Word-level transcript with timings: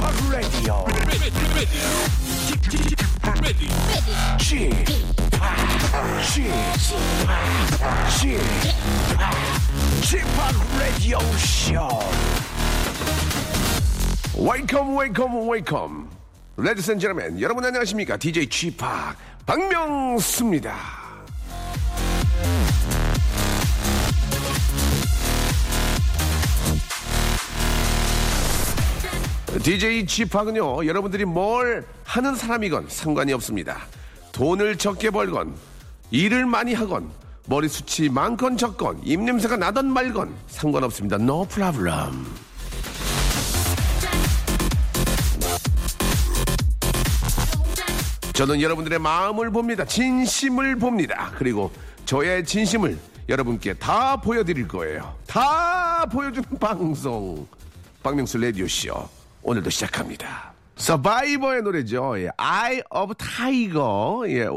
Welcome 0.00 0.30
to 0.30 1.18
the 1.18 1.30
Chip 1.34 1.54
Radio. 1.54 1.86
Chip, 4.38 4.86
Chip, 8.10 8.42
Chip, 10.02 10.26
Radio 10.78 11.18
Show. 11.36 11.88
Welcome, 14.36 14.94
welcome, 14.94 15.46
welcome. 15.46 16.08
Ladies 16.56 16.88
and 16.90 17.00
gentlemen, 17.00 17.40
여러분 17.40 17.64
안녕하십니까? 17.64 18.16
DJ 18.18 18.48
Chip 18.48 18.84
박명수입니다. 19.46 20.97
DJ 29.62 30.06
지팍은요, 30.06 30.86
여러분들이 30.86 31.24
뭘 31.24 31.84
하는 32.04 32.34
사람이건 32.34 32.86
상관이 32.88 33.32
없습니다. 33.32 33.86
돈을 34.32 34.76
적게 34.76 35.10
벌건, 35.10 35.54
일을 36.10 36.46
많이 36.46 36.74
하건, 36.74 37.10
머리숱이 37.46 38.08
많건 38.10 38.56
적건, 38.56 39.00
입냄새가 39.04 39.56
나던 39.56 39.92
말건, 39.92 40.34
상관없습니다. 40.46 41.16
No 41.16 41.44
problem. 41.46 42.26
저는 48.32 48.60
여러분들의 48.60 49.00
마음을 49.00 49.50
봅니다. 49.50 49.84
진심을 49.84 50.76
봅니다. 50.76 51.32
그리고 51.36 51.72
저의 52.04 52.44
진심을 52.44 52.96
여러분께 53.28 53.74
다 53.74 54.16
보여드릴 54.16 54.68
거예요. 54.68 55.16
다 55.26 56.06
보여주는 56.06 56.48
방송. 56.60 57.48
박명수 58.04 58.38
라디오쇼. 58.38 59.17
오늘도 59.42 59.70
시작합니다. 59.70 60.52
서바이버의 60.76 61.62
노래죠. 61.62 62.18
예, 62.20 62.30
Eye 62.38 62.82
of 62.90 63.14
Tiger. 63.14 64.28
예, 64.28 64.48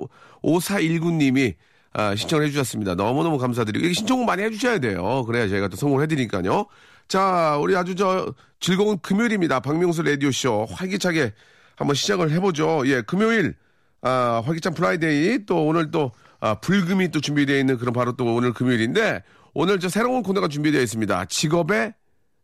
5419님이 0.44 1.56
아, 1.94 2.16
신청을 2.16 2.46
해주셨습니다. 2.46 2.96
너무너무 2.96 3.38
감사드리고. 3.38 3.92
신청을 3.94 4.26
많이 4.26 4.44
해주셔야 4.44 4.80
돼요. 4.80 5.24
그래야 5.26 5.48
저희가 5.48 5.68
또 5.68 5.76
성공을 5.76 6.04
해드리니까요. 6.04 6.66
자, 7.08 7.58
우리 7.62 7.76
아주 7.76 7.96
저 7.96 8.34
즐거운 8.60 8.98
금요일입니다. 9.00 9.60
박명수 9.60 10.04
라디오쇼 10.04 10.68
활기차게 10.72 11.34
한번 11.76 11.96
시작을 11.96 12.32
해보죠. 12.32 12.84
예, 12.86 13.02
금요일, 13.02 13.56
아, 14.02 14.42
활기찬 14.46 14.74
Friday 14.74 15.46
또 15.46 15.66
오늘 15.66 15.92
또 15.92 16.12
아, 16.40 16.56
불금이 16.56 17.10
또 17.10 17.20
준비되어 17.20 17.58
있는 17.58 17.78
그런 17.78 17.94
바로 17.94 18.16
또 18.16 18.34
오늘 18.34 18.54
금요일인데 18.54 19.24
오늘 19.54 19.80
저 19.80 19.90
새로운 19.90 20.24
코너가 20.24 20.48
준비되어 20.48 20.82
있습니다. 20.82 21.26
직업의 21.26 21.94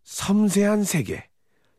섬세한 0.04 0.84
세계. 0.84 1.26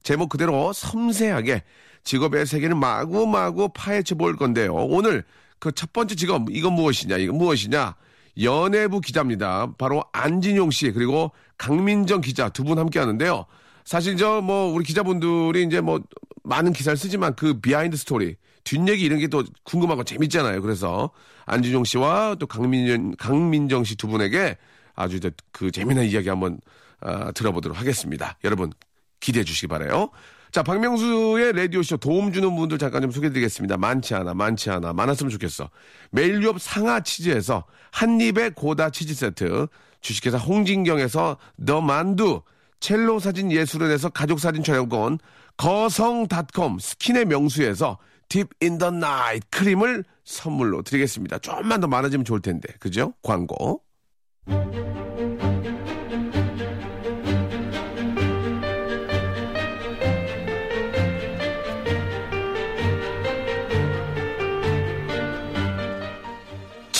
제목 0.09 0.31
그대로 0.31 0.73
섬세하게 0.73 1.64
직업의 2.03 2.47
세계를 2.47 2.75
마구마구 2.77 3.69
파헤쳐 3.75 4.15
볼 4.15 4.37
건데요. 4.37 4.73
오늘 4.75 5.23
그 5.59 5.70
첫 5.70 5.92
번째 5.92 6.15
직업 6.15 6.47
이건 6.50 6.73
무엇이냐? 6.73 7.19
이건 7.19 7.37
무엇이냐? 7.37 7.95
연예부 8.41 9.03
기자입니다. 9.03 9.75
바로 9.77 10.03
안진용 10.15 10.70
씨 10.70 10.92
그리고 10.92 11.33
강민정 11.59 12.23
기자 12.23 12.48
두 12.48 12.65
분 12.65 12.78
함께 12.78 12.98
하는데요. 12.98 13.45
사실 13.84 14.17
저 14.17 14.41
뭐 14.41 14.73
우리 14.73 14.83
기자분들이 14.83 15.65
이제 15.65 15.83
뭐 15.83 16.00
많은 16.43 16.72
기사를 16.72 16.97
쓰지만 16.97 17.37
그 17.37 17.61
behind 17.61 17.94
story 17.98 18.36
뒷얘기 18.65 19.05
이런 19.05 19.19
게 19.19 19.27
또 19.28 19.45
궁금하고 19.65 20.05
재밌잖아요. 20.05 20.62
그래서 20.62 21.11
안진용 21.45 21.84
씨와 21.84 22.37
또 22.37 22.47
강민정 22.47 23.12
강민정 23.19 23.84
씨 23.84 23.94
두 23.94 24.06
분에게 24.06 24.56
아주 24.94 25.21
그 25.53 25.71
재미난 25.71 26.06
이야기 26.06 26.31
한번 26.31 26.61
어, 27.03 27.31
들어보도록 27.34 27.78
하겠습니다. 27.78 28.38
여러분 28.44 28.72
기대해 29.21 29.45
주시기 29.45 29.67
바래요. 29.67 30.11
자, 30.51 30.62
박명수의 30.62 31.53
라디오쇼 31.53 31.99
도움 31.99 32.33
주는 32.33 32.55
분들 32.55 32.79
잠깐 32.79 33.03
좀 33.03 33.11
소개해 33.11 33.31
드리겠습니다. 33.33 33.77
많지 33.77 34.15
않아, 34.15 34.33
많지 34.34 34.71
않아. 34.71 34.93
많았으면 34.95 35.31
좋겠어. 35.31 35.69
매일 36.11 36.43
유업 36.43 36.61
상하 36.61 37.01
치즈에서 37.01 37.65
한입의 37.93 38.53
고다 38.53 38.91
치즈 38.91 39.15
세트, 39.15 39.67
주식회사 40.01 40.39
홍진경에서 40.39 41.37
더 41.67 41.81
만두, 41.83 42.41
첼로 42.81 43.19
사진 43.19 43.53
예술원에서 43.53 44.09
가족 44.11 44.41
사진 44.41 44.62
촬영권, 44.62 45.19
거성닷컴 45.59 46.79
스킨의 46.79 47.27
명수에서 47.27 47.99
딥 48.29 48.47
인 48.62 48.79
더 48.79 48.91
나이트 48.91 49.47
크림을 49.50 50.05
선물로 50.25 50.83
드리겠습니다. 50.83 51.39
좀만 51.39 51.81
더 51.81 51.87
많아지면 51.89 52.25
좋을 52.25 52.41
텐데. 52.41 52.73
그죠? 52.79 53.12
광고. 53.23 53.83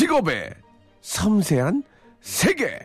직업의 0.09 0.55
섬세한 1.03 1.83
세계. 2.23 2.79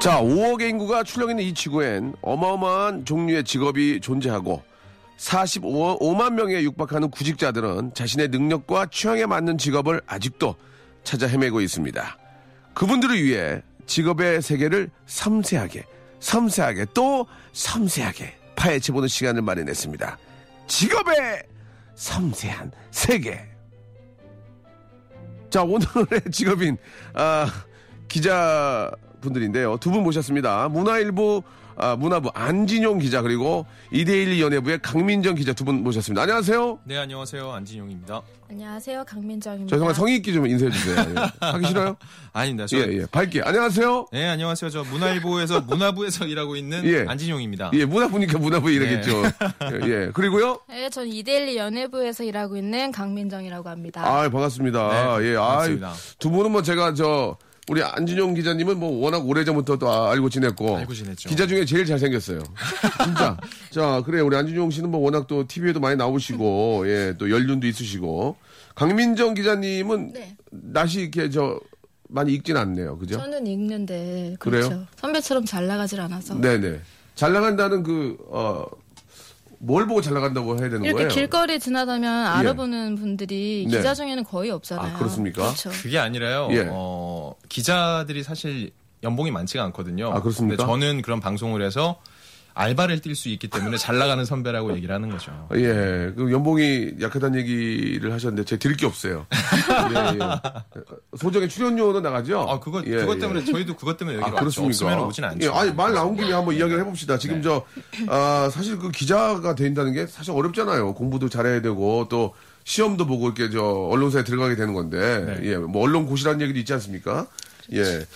자, 0.00 0.20
5억의 0.20 0.70
인구가 0.70 1.04
출렁이는 1.04 1.44
이 1.44 1.54
지구엔 1.54 2.14
어마어마한 2.20 3.04
종류의 3.04 3.44
직업이 3.44 4.00
존재하고 4.00 4.64
45만 5.18 6.32
명에 6.32 6.64
육박하는 6.64 7.12
구직자들은 7.12 7.94
자신의 7.94 8.28
능력과 8.28 8.86
취향에 8.86 9.26
맞는 9.26 9.56
직업을 9.56 10.00
아직도 10.06 10.56
찾아 11.04 11.28
헤매고 11.28 11.60
있습니다. 11.60 12.18
그분들을 12.74 13.22
위해 13.22 13.62
직업의 13.86 14.42
세계를 14.42 14.90
섬세하게, 15.06 15.84
섬세하게 16.20 16.86
또 16.94 17.26
섬세하게 17.52 18.36
파헤쳐보는 18.56 19.08
시간을 19.08 19.42
마련했습니다. 19.42 20.18
직업의 20.66 21.42
섬세한 21.94 22.72
세계. 22.90 23.44
자, 25.50 25.62
오늘의 25.62 26.22
직업인, 26.32 26.76
아, 27.14 27.46
기자분들인데요. 28.08 29.76
두 29.78 29.90
분 29.90 30.02
모셨습니다. 30.02 30.68
문화일보 30.68 31.42
아, 31.82 31.96
문화부 31.96 32.30
안진용 32.32 32.98
기자 33.00 33.22
그리고 33.22 33.66
이데일리 33.90 34.40
연예부의 34.40 34.78
강민정 34.82 35.34
기자 35.34 35.52
두 35.52 35.62
분 35.64 35.82
모셨습니다. 35.82 36.22
안녕하세요. 36.22 36.78
네, 36.84 36.96
안녕하세요. 36.98 37.50
안진용입니다. 37.52 38.20
안녕하세요, 38.50 39.04
강민정입니다. 39.04 39.74
죄송한 39.74 39.94
성의 39.94 40.16
있게 40.16 40.32
좀 40.32 40.46
인사해 40.46 40.70
주세요. 40.70 40.96
예. 41.08 41.46
하기 41.46 41.66
싫어요? 41.66 41.96
아닙니다. 42.32 42.66
저, 42.66 42.76
예, 42.78 42.82
예. 43.00 43.06
밝게. 43.10 43.42
안녕하세요. 43.42 44.06
네, 44.12 44.28
안녕하세요. 44.28 44.70
저 44.70 44.84
문화일보에서 44.84 45.60
문화부에서 45.66 46.26
일하고 46.26 46.54
있는 46.56 46.84
예. 46.84 47.04
안진용입니다. 47.08 47.70
예, 47.74 47.84
문화부니까 47.84 48.38
문화부 48.38 48.70
이러겠죠. 48.70 49.22
예, 49.24 49.80
예. 49.88 50.10
그리고요. 50.14 50.60
네, 50.68 50.88
전 50.90 51.06
이데일리 51.08 51.56
연예부에서 51.56 52.22
일하고 52.24 52.56
있는 52.56 52.92
강민정이라고 52.92 53.68
합니다. 53.68 54.02
아, 54.06 54.28
반갑습니다. 54.28 55.18
네, 55.18 55.30
예, 55.32 55.36
아, 55.36 55.46
반갑습니다. 55.48 55.92
두 56.18 56.30
분은 56.30 56.50
뭐 56.52 56.62
제가 56.62 56.94
저 56.94 57.36
우리 57.68 57.82
안진용 57.82 58.34
기자님은 58.34 58.78
뭐 58.78 58.90
워낙 59.04 59.26
오래전부터 59.26 59.76
또 59.76 59.88
아- 59.88 60.10
알고 60.10 60.28
지냈고 60.30 60.76
알고 60.78 60.92
지냈죠. 60.94 61.28
기자 61.28 61.46
중에 61.46 61.64
제일 61.64 61.86
잘생겼어요. 61.86 62.40
진짜. 63.04 63.36
자, 63.70 64.02
그래 64.04 64.20
우리 64.20 64.36
안진용 64.36 64.70
씨는 64.70 64.90
뭐 64.90 65.00
워낙 65.00 65.26
또 65.28 65.46
TV에도 65.46 65.78
많이 65.78 65.96
나오시고 65.96 66.84
예, 66.88 67.14
또 67.18 67.30
연륜도 67.30 67.66
있으시고 67.68 68.36
강민정 68.74 69.34
기자님은 69.34 70.12
네. 70.12 70.36
낯이 70.50 70.94
이렇게 70.94 71.30
저 71.30 71.60
많이 72.08 72.32
익진 72.34 72.56
않네요. 72.56 72.98
그죠? 72.98 73.16
저는 73.18 73.46
읽는데 73.46 74.36
그래요? 74.40 74.68
그렇죠. 74.68 74.86
선배처럼 74.96 75.44
잘 75.44 75.66
나가질 75.68 76.00
않아서 76.00 76.34
네, 76.34 76.58
네. 76.58 76.80
잘 77.14 77.32
나간다는 77.32 77.84
그 77.84 78.16
어, 78.28 78.66
뭘 79.58 79.86
보고 79.86 80.02
잘 80.02 80.12
나간다고 80.14 80.54
해야 80.58 80.62
되는 80.68 80.82
이렇게 80.82 80.92
거예요? 80.92 81.08
예. 81.08 81.14
길거리 81.14 81.60
지나다면 81.60 82.26
알아보는 82.26 82.96
분들이 82.96 83.64
네. 83.70 83.76
기자 83.76 83.94
중에는 83.94 84.24
거의 84.24 84.50
없잖아요. 84.50 84.96
아, 84.96 84.98
그렇습니까? 84.98 85.42
그렇죠. 85.44 85.70
그게 85.70 85.98
아니라요. 85.98 86.48
예. 86.50 86.66
어, 86.68 87.11
기자들이 87.52 88.22
사실 88.22 88.70
연봉이 89.02 89.30
많지가 89.30 89.62
않거든요. 89.64 90.10
아, 90.10 90.22
그렇습니까? 90.22 90.64
저는 90.64 91.02
그런 91.02 91.20
방송을 91.20 91.60
해서 91.62 92.00
알바를 92.54 93.00
뛸 93.00 93.14
수 93.14 93.28
있기 93.28 93.48
때문에 93.48 93.76
잘 93.76 93.98
나가는 93.98 94.24
선배라고 94.24 94.74
얘기를 94.76 94.94
하는 94.94 95.10
거죠. 95.10 95.48
예, 95.54 96.12
그 96.16 96.30
연봉이 96.32 96.92
약하다는 97.00 97.40
얘기를 97.40 98.10
하셨는데 98.12 98.44
제가 98.44 98.58
드릴 98.58 98.76
게 98.76 98.86
없어요. 98.86 99.26
예, 99.32 100.18
예. 100.18 100.78
소정의 101.18 101.50
출연료는 101.50 102.02
나가죠? 102.02 102.40
아, 102.40 102.58
그거, 102.58 102.82
예, 102.86 102.96
그것 102.96 103.16
예. 103.16 103.20
때문에 103.20 103.44
저희도 103.44 103.76
그것 103.76 103.98
때문에 103.98 104.16
여기 104.18 104.26
아. 104.26 104.30
그렇습니까? 104.30 104.68
없으면 104.68 105.00
오진 105.00 105.24
않죠. 105.24 105.46
예, 105.46 105.50
아니, 105.50 105.72
말 105.72 105.92
나온 105.92 106.16
김에 106.16 106.32
한번 106.32 106.54
이야기를 106.54 106.80
해봅시다. 106.80 107.18
지금 107.18 107.36
네. 107.36 107.42
저, 107.42 107.64
아, 108.08 108.48
사실 108.50 108.78
그 108.78 108.90
기자가 108.90 109.54
된다는 109.54 109.92
게 109.92 110.06
사실 110.06 110.32
어렵잖아요. 110.32 110.94
공부도 110.94 111.28
잘해야 111.28 111.60
되고, 111.60 112.06
또 112.08 112.34
시험도 112.64 113.06
보고 113.06 113.26
이렇게 113.26 113.50
저, 113.50 113.62
언론사에 113.62 114.24
들어가게 114.24 114.56
되는 114.56 114.74
건데, 114.74 115.38
네. 115.40 115.50
예, 115.50 115.56
뭐 115.56 115.82
언론 115.82 116.06
고시라는 116.06 116.40
얘기도 116.42 116.58
있지 116.58 116.72
않습니까? 116.74 117.26
예. 117.72 118.06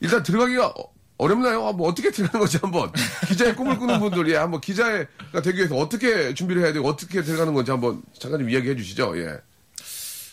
일단 0.00 0.22
들어가기가 0.22 0.66
어- 0.68 0.92
어렵나요? 1.18 1.66
아, 1.68 1.72
뭐 1.72 1.88
어떻게 1.88 2.10
들어가는 2.10 2.40
거지 2.40 2.58
한번. 2.60 2.90
기자의 3.28 3.54
꿈을 3.54 3.78
꾸는 3.78 4.00
분들이 4.00 4.34
한번 4.34 4.60
기자가 4.60 5.06
되기 5.42 5.58
위해서 5.58 5.76
어떻게 5.76 6.34
준비를 6.34 6.64
해야 6.64 6.72
되고, 6.72 6.88
어떻게 6.88 7.22
들어가는 7.22 7.54
건지 7.54 7.70
한번 7.70 8.02
잠깐 8.18 8.40
좀 8.40 8.50
이야기해 8.50 8.74
주시죠. 8.76 9.12
예. 9.18 9.38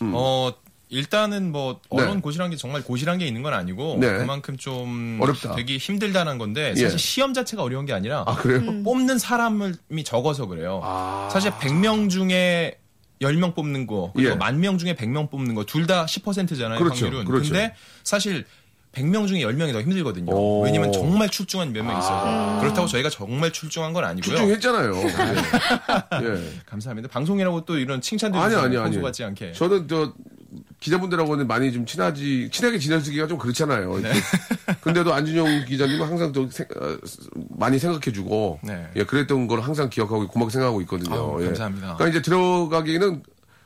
어 0.02 0.50
일단은 0.88 1.52
뭐 1.52 1.80
언론 1.90 2.16
네. 2.16 2.20
고시란 2.20 2.50
게 2.50 2.56
정말 2.56 2.82
고시란 2.82 3.18
게 3.18 3.26
있는 3.26 3.42
건 3.42 3.52
아니고 3.52 3.98
네. 4.00 4.16
그만큼 4.18 4.56
좀 4.56 5.18
어렵다. 5.20 5.54
되게 5.54 5.76
힘들다는 5.76 6.38
건데 6.38 6.72
예. 6.76 6.82
사실 6.82 6.98
시험 6.98 7.32
자체가 7.34 7.62
어려운 7.62 7.84
게 7.86 7.92
아니라 7.92 8.24
아, 8.26 8.34
그래요? 8.34 8.82
뽑는 8.82 9.18
사람이 9.18 9.74
적어서 10.04 10.46
그래요. 10.46 10.80
아. 10.82 11.28
사실 11.30 11.52
100명 11.52 12.10
중에 12.10 12.79
10명 13.20 13.54
뽑는 13.54 13.86
거 13.86 14.12
그리고 14.14 14.30
예. 14.30 14.34
만명 14.34 14.78
중에 14.78 14.94
100명 14.94 15.30
뽑는 15.30 15.54
거 15.54 15.64
둘 15.64 15.86
다 15.86 16.06
10%잖아요, 16.06 16.78
그렇죠, 16.78 17.04
확률은. 17.06 17.24
그렇죠. 17.26 17.52
근데 17.52 17.74
사실 18.02 18.44
100명 18.92 19.28
중에 19.28 19.40
10명이 19.40 19.72
더 19.72 19.80
힘들거든요. 19.82 20.32
오. 20.32 20.62
왜냐면 20.64 20.90
정말 20.92 21.28
출중한 21.28 21.72
몇 21.72 21.84
명 21.84 21.98
있어요. 21.98 22.58
그렇다고 22.60 22.86
저희가 22.88 23.08
정말 23.10 23.52
출중한 23.52 23.92
건 23.92 24.04
아니고요. 24.04 24.36
출중했잖아요. 24.36 24.96
예. 24.96 25.04
예. 26.26 26.52
감사합니다. 26.66 27.08
방송이라고 27.08 27.64
또 27.66 27.78
이런 27.78 28.00
칭찬들 28.00 28.40
아니, 28.40 28.54
아니, 28.56 28.76
아니. 28.76 29.00
같지 29.00 29.22
않게. 29.22 29.52
저는 29.52 29.86
저 29.86 30.12
기자분들하고는 30.80 31.46
많이 31.46 31.72
좀 31.72 31.84
친하지 31.86 32.48
친하게 32.50 32.78
지내기가 32.78 33.26
좀 33.26 33.38
그렇잖아요. 33.38 33.98
네. 34.00 34.12
근데도 34.80 35.12
안준영 35.12 35.66
기자님은 35.66 36.06
항상 36.06 36.32
또 36.32 36.48
생- 36.50 36.66
어, 36.80 36.96
많이 37.50 37.78
생각해주고 37.78 38.60
네. 38.62 38.88
예 38.96 39.04
그랬던 39.04 39.46
걸 39.46 39.60
항상 39.60 39.90
기억하고 39.90 40.26
고맙게 40.28 40.52
생각하고 40.52 40.80
있거든요. 40.82 41.14
아유, 41.36 41.42
예. 41.42 41.46
감사합니다. 41.46 41.96
그러니까 41.96 42.08
이제 42.08 42.22
들어가기는 42.22 43.22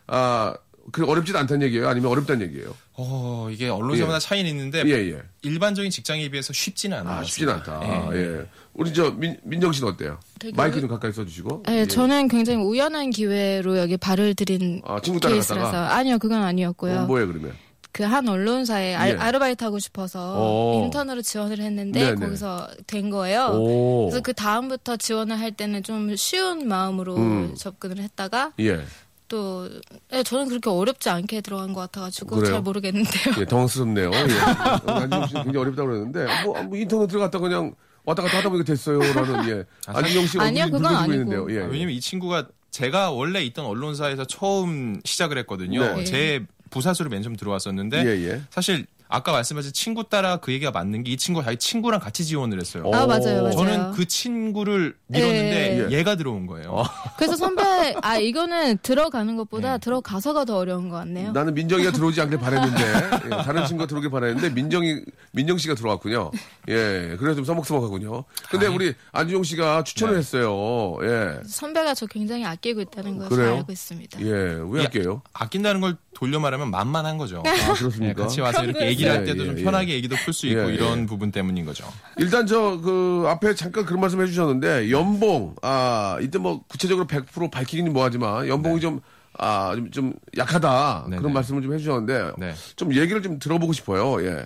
아 0.08 0.54
그 0.92 1.02
어렵지도 1.06 1.38
않다는 1.38 1.66
얘기예요. 1.68 1.88
아니면 1.88 2.10
어렵다는 2.10 2.46
얘기예요. 2.46 2.74
어, 2.92 3.48
이게 3.50 3.70
언론사마다 3.70 4.16
예. 4.16 4.18
차이는 4.20 4.50
있는데 4.50 4.82
예 4.84 5.12
예. 5.12 5.22
일반적인 5.40 5.90
직장에 5.90 6.28
비해서 6.28 6.52
쉽지는 6.52 6.98
않아요. 6.98 7.20
아 7.20 7.24
쉽진 7.24 7.48
않다. 7.48 7.80
예. 8.12 8.44
예. 8.76 8.80
우리 8.82 8.92
저 8.92 9.10
민, 9.12 9.36
민정 9.42 9.72
씨는 9.72 9.92
어때요? 9.92 10.18
되게 10.38 10.54
마이크 10.56 10.78
우- 10.78 10.80
좀 10.80 10.90
가까이 10.90 11.12
써주시고. 11.12 11.62
네, 11.66 11.80
예. 11.80 11.86
저는 11.86 12.28
굉장히 12.28 12.62
우연한 12.62 13.10
기회로 13.10 13.78
여기 13.78 13.96
발을 13.96 14.34
들인 14.34 14.82
아, 14.84 15.00
친구? 15.00 15.20
케이스라서 15.20 15.76
아니요 15.76 16.18
그건 16.18 16.42
아니었고요. 16.42 17.00
어, 17.00 17.06
뭐예요 17.06 17.28
그러면? 17.28 17.52
그 17.92 18.02
한 18.02 18.28
언론사에 18.28 18.90
예. 18.90 18.94
알, 18.96 19.16
아르바이트 19.20 19.62
하고 19.62 19.78
싶어서 19.78 20.36
오. 20.40 20.82
인턴으로 20.84 21.22
지원을 21.22 21.60
했는데 21.60 22.06
네네. 22.06 22.26
거기서 22.26 22.66
된 22.88 23.08
거예요. 23.08 23.50
오. 23.54 24.06
그래서 24.10 24.20
그 24.20 24.32
다음부터 24.34 24.96
지원을 24.96 25.38
할 25.38 25.52
때는 25.52 25.84
좀 25.84 26.16
쉬운 26.16 26.66
마음으로 26.66 27.16
음. 27.16 27.54
접근을 27.56 27.98
했다가 27.98 28.52
예. 28.58 28.80
또 29.28 29.68
네, 30.10 30.24
저는 30.24 30.48
그렇게 30.48 30.68
어렵지 30.70 31.08
않게 31.08 31.40
들어간 31.40 31.72
것 31.72 31.82
같아가지고 31.82 32.34
그래요? 32.36 32.52
잘 32.54 32.62
모르겠는데요. 32.62 33.34
예, 33.38 33.44
당황스럽네요. 33.44 34.10
예. 34.12 34.28
씨는 35.28 35.42
굉장히 35.44 35.56
어렵다고 35.58 35.88
그러는데, 35.88 36.26
뭐, 36.44 36.60
뭐 36.64 36.76
인터넷 36.76 37.06
들어갔다 37.06 37.38
그냥 37.38 37.74
왔다 38.04 38.22
갔다 38.22 38.38
하다 38.38 38.48
보니까 38.50 38.64
됐어요. 38.64 38.98
라는, 39.00 39.48
예. 39.48 39.64
안준영 39.86 40.26
씨 40.26 40.38
아니요, 40.38 40.66
그건 40.66 40.86
아니고. 40.86 41.12
있는데요. 41.14 41.46
예. 41.50 41.64
아, 41.64 41.66
왜냐면 41.66 41.94
이 41.94 42.00
친구가 42.00 42.48
제가 42.70 43.10
원래 43.10 43.42
있던 43.44 43.64
언론사에서 43.64 44.24
처음 44.26 45.00
시작을 45.04 45.38
했거든요. 45.38 45.96
네. 45.96 46.04
제 46.04 46.44
부사수로 46.70 47.08
맨 47.08 47.22
처음 47.22 47.36
들어왔었는데 47.36 48.04
예, 48.04 48.30
예. 48.30 48.42
사실 48.50 48.86
아까 49.08 49.32
말씀하신 49.32 49.72
친구 49.72 50.08
따라 50.08 50.38
그 50.38 50.52
얘기가 50.52 50.70
맞는 50.70 51.04
게 51.04 51.12
이 51.14 51.16
친구가 51.16 51.44
자기 51.44 51.56
친구랑 51.58 52.00
같이 52.00 52.24
지원을 52.24 52.58
했어요. 52.60 52.82
어. 52.86 52.94
아 52.94 53.06
맞아요, 53.06 53.42
맞아요. 53.42 53.50
저는 53.52 53.92
그 53.92 54.06
친구를 54.06 54.96
밀었는데 55.06 55.88
예. 55.90 55.96
얘가 55.98 56.16
들어온 56.16 56.46
거예요. 56.46 56.82
그래서 57.16 57.36
선배 57.36 57.94
아 58.02 58.16
이거는 58.16 58.78
들어가는 58.82 59.36
것보다 59.36 59.78
들어가서가 59.78 60.44
더 60.44 60.56
어려운 60.56 60.88
것 60.88 60.96
같네요. 60.96 61.30
나는 61.32 61.54
민정이가 61.54 61.92
들어오지 61.92 62.20
않길 62.22 62.38
바랬는데, 62.38 62.82
예, 63.26 63.28
다른 63.30 63.64
친구가 63.66 63.86
들어오길 63.86 64.10
바랬는데, 64.10 64.50
민정이, 64.50 65.02
민정 65.32 65.56
씨가 65.58 65.74
들어왔군요. 65.74 66.30
예, 66.68 67.16
그래서 67.18 67.36
좀 67.36 67.44
서먹서먹하군요. 67.44 68.24
근데 68.50 68.66
우리 68.66 68.94
안준영 69.12 69.44
씨가 69.44 69.84
추천을 69.84 70.14
네. 70.14 70.18
했어요. 70.20 70.96
예. 71.02 71.40
선배가 71.46 71.94
저 71.94 72.06
굉장히 72.06 72.44
아끼고 72.44 72.80
있다는 72.80 73.18
것을? 73.18 73.44
알고 73.46 73.70
있습니다. 73.70 74.20
예, 74.22 74.26
왜 74.30 74.80
이- 74.80 74.82
할게요? 74.84 75.22
아낀다는 75.32 75.80
걸 75.80 75.96
돌려 76.14 76.38
말하면 76.40 76.70
만만한 76.70 77.18
거죠. 77.18 77.42
아, 77.46 77.72
그렇습니까? 77.74 78.08
예, 78.08 78.12
같이 78.14 78.40
와서 78.40 78.64
이렇게 78.64 78.86
얘기를 78.94 79.12
할 79.12 79.20
예, 79.22 79.24
때도 79.26 79.42
예, 79.42 79.46
좀 79.46 79.58
예. 79.58 79.62
편하게 79.62 79.94
얘기도 79.94 80.16
풀 80.16 80.32
수 80.32 80.46
있고 80.46 80.70
예, 80.70 80.74
이런 80.74 81.02
예. 81.02 81.06
부분 81.06 81.30
때문인 81.30 81.64
거죠. 81.66 81.84
일단 82.16 82.46
저 82.46 82.80
그 82.82 83.24
앞에 83.28 83.54
잠깐 83.54 83.84
그런 83.84 84.00
말씀 84.00 84.20
해주셨는데 84.22 84.90
연봉 84.90 85.54
아 85.62 86.18
이때 86.20 86.38
뭐 86.38 86.62
구체적으로 86.68 87.06
100% 87.06 87.50
밝히긴 87.50 87.92
뭐하지만 87.92 88.48
연봉이 88.48 88.80
좀 88.80 89.00
아, 89.38 89.72
좀, 89.74 89.90
좀 89.90 90.12
약하다. 90.36 91.06
네, 91.10 91.16
그런 91.16 91.30
네. 91.32 91.34
말씀을 91.34 91.60
좀 91.60 91.74
해주셨는데, 91.74 92.32
네. 92.38 92.54
좀 92.76 92.94
얘기를 92.94 93.20
좀 93.20 93.40
들어보고 93.40 93.72
싶어요, 93.72 94.24
예. 94.24 94.44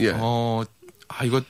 예. 0.00 0.12
어, 0.14 0.64
아, 1.08 1.24
이거 1.24 1.42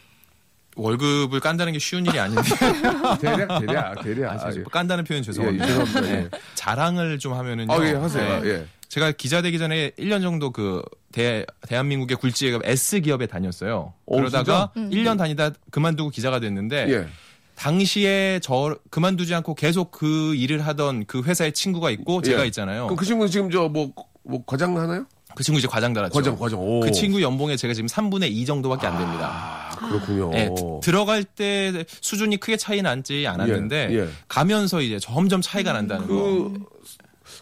월급을 0.75 1.39
깐다는 1.39 1.73
게 1.73 1.79
쉬운 1.79 2.05
일이 2.05 2.19
아닌데. 2.19 2.43
대략, 3.23 3.61
대략, 3.61 4.03
대략. 4.03 4.45
아, 4.45 4.51
예. 4.53 4.65
깐다는 4.73 5.05
표현 5.05 5.23
죄송합니다. 5.23 5.65
예, 5.65 5.69
죄송합니다. 5.69 6.11
예. 6.17 6.29
자랑을 6.55 7.21
좀 7.21 7.35
하면은요. 7.35 7.73
아, 7.73 7.87
예, 7.87 7.93
하세요. 7.93 8.41
네. 8.43 8.49
예. 8.49 8.67
제가 8.89 9.13
기자 9.13 9.41
되기 9.41 9.59
전에 9.59 9.91
1년 9.99 10.21
정도 10.23 10.51
그 10.51 10.83
대, 11.13 11.45
대한민국의 11.67 12.17
굴지기업 12.17 12.63
S 12.65 13.01
기업에 13.01 13.27
다녔어요. 13.27 13.95
오, 14.07 14.17
그러다가 14.17 14.73
1년 14.77 15.19
다니다 15.19 15.51
그만두고 15.71 16.11
기자가 16.11 16.41
됐는데 16.41 16.87
예. 16.91 17.07
당시에 17.55 18.41
저 18.43 18.79
그만두지 18.91 19.35
않고 19.35 19.55
계속 19.55 19.91
그 19.91 20.35
일을 20.35 20.65
하던 20.67 21.07
그 21.07 21.23
회사의 21.23 21.53
친구가 21.53 21.91
있고 21.91 22.23
제가 22.23 22.43
예. 22.43 22.47
있잖아요. 22.47 22.85
그럼 22.85 22.97
그 22.97 23.05
친구는 23.05 23.31
지금 23.31 23.51
저 23.51 23.69
뭐, 23.69 23.93
뭐 24.23 24.43
과장 24.47 24.77
하나요? 24.79 25.07
그 25.35 25.43
친구 25.43 25.59
이제 25.59 25.69
과장 25.69 25.93
달았죠. 25.93 26.15
과장, 26.15 26.37
과장. 26.39 26.61
오. 26.61 26.81
그 26.81 26.91
친구 26.91 27.23
연봉에 27.23 27.57
제가 27.57 27.75
지금 27.75 27.87
3분의 27.87 28.31
2 28.31 28.45
정도밖에 28.45 28.87
안 28.87 28.99
됩니다. 28.99 29.31
아, 29.31 29.77
그렇군요. 29.77 30.31
예, 30.35 30.51
들어갈 30.83 31.23
때 31.23 31.85
수준이 32.01 32.39
크게 32.39 32.57
차이 32.57 32.83
나지 32.83 33.27
않았는데 33.27 33.89
예, 33.91 33.99
예. 33.99 34.09
가면서 34.27 34.81
이제 34.81 34.99
점점 34.99 35.41
차이가 35.41 35.73
난다는 35.73 36.07
거. 36.09 36.53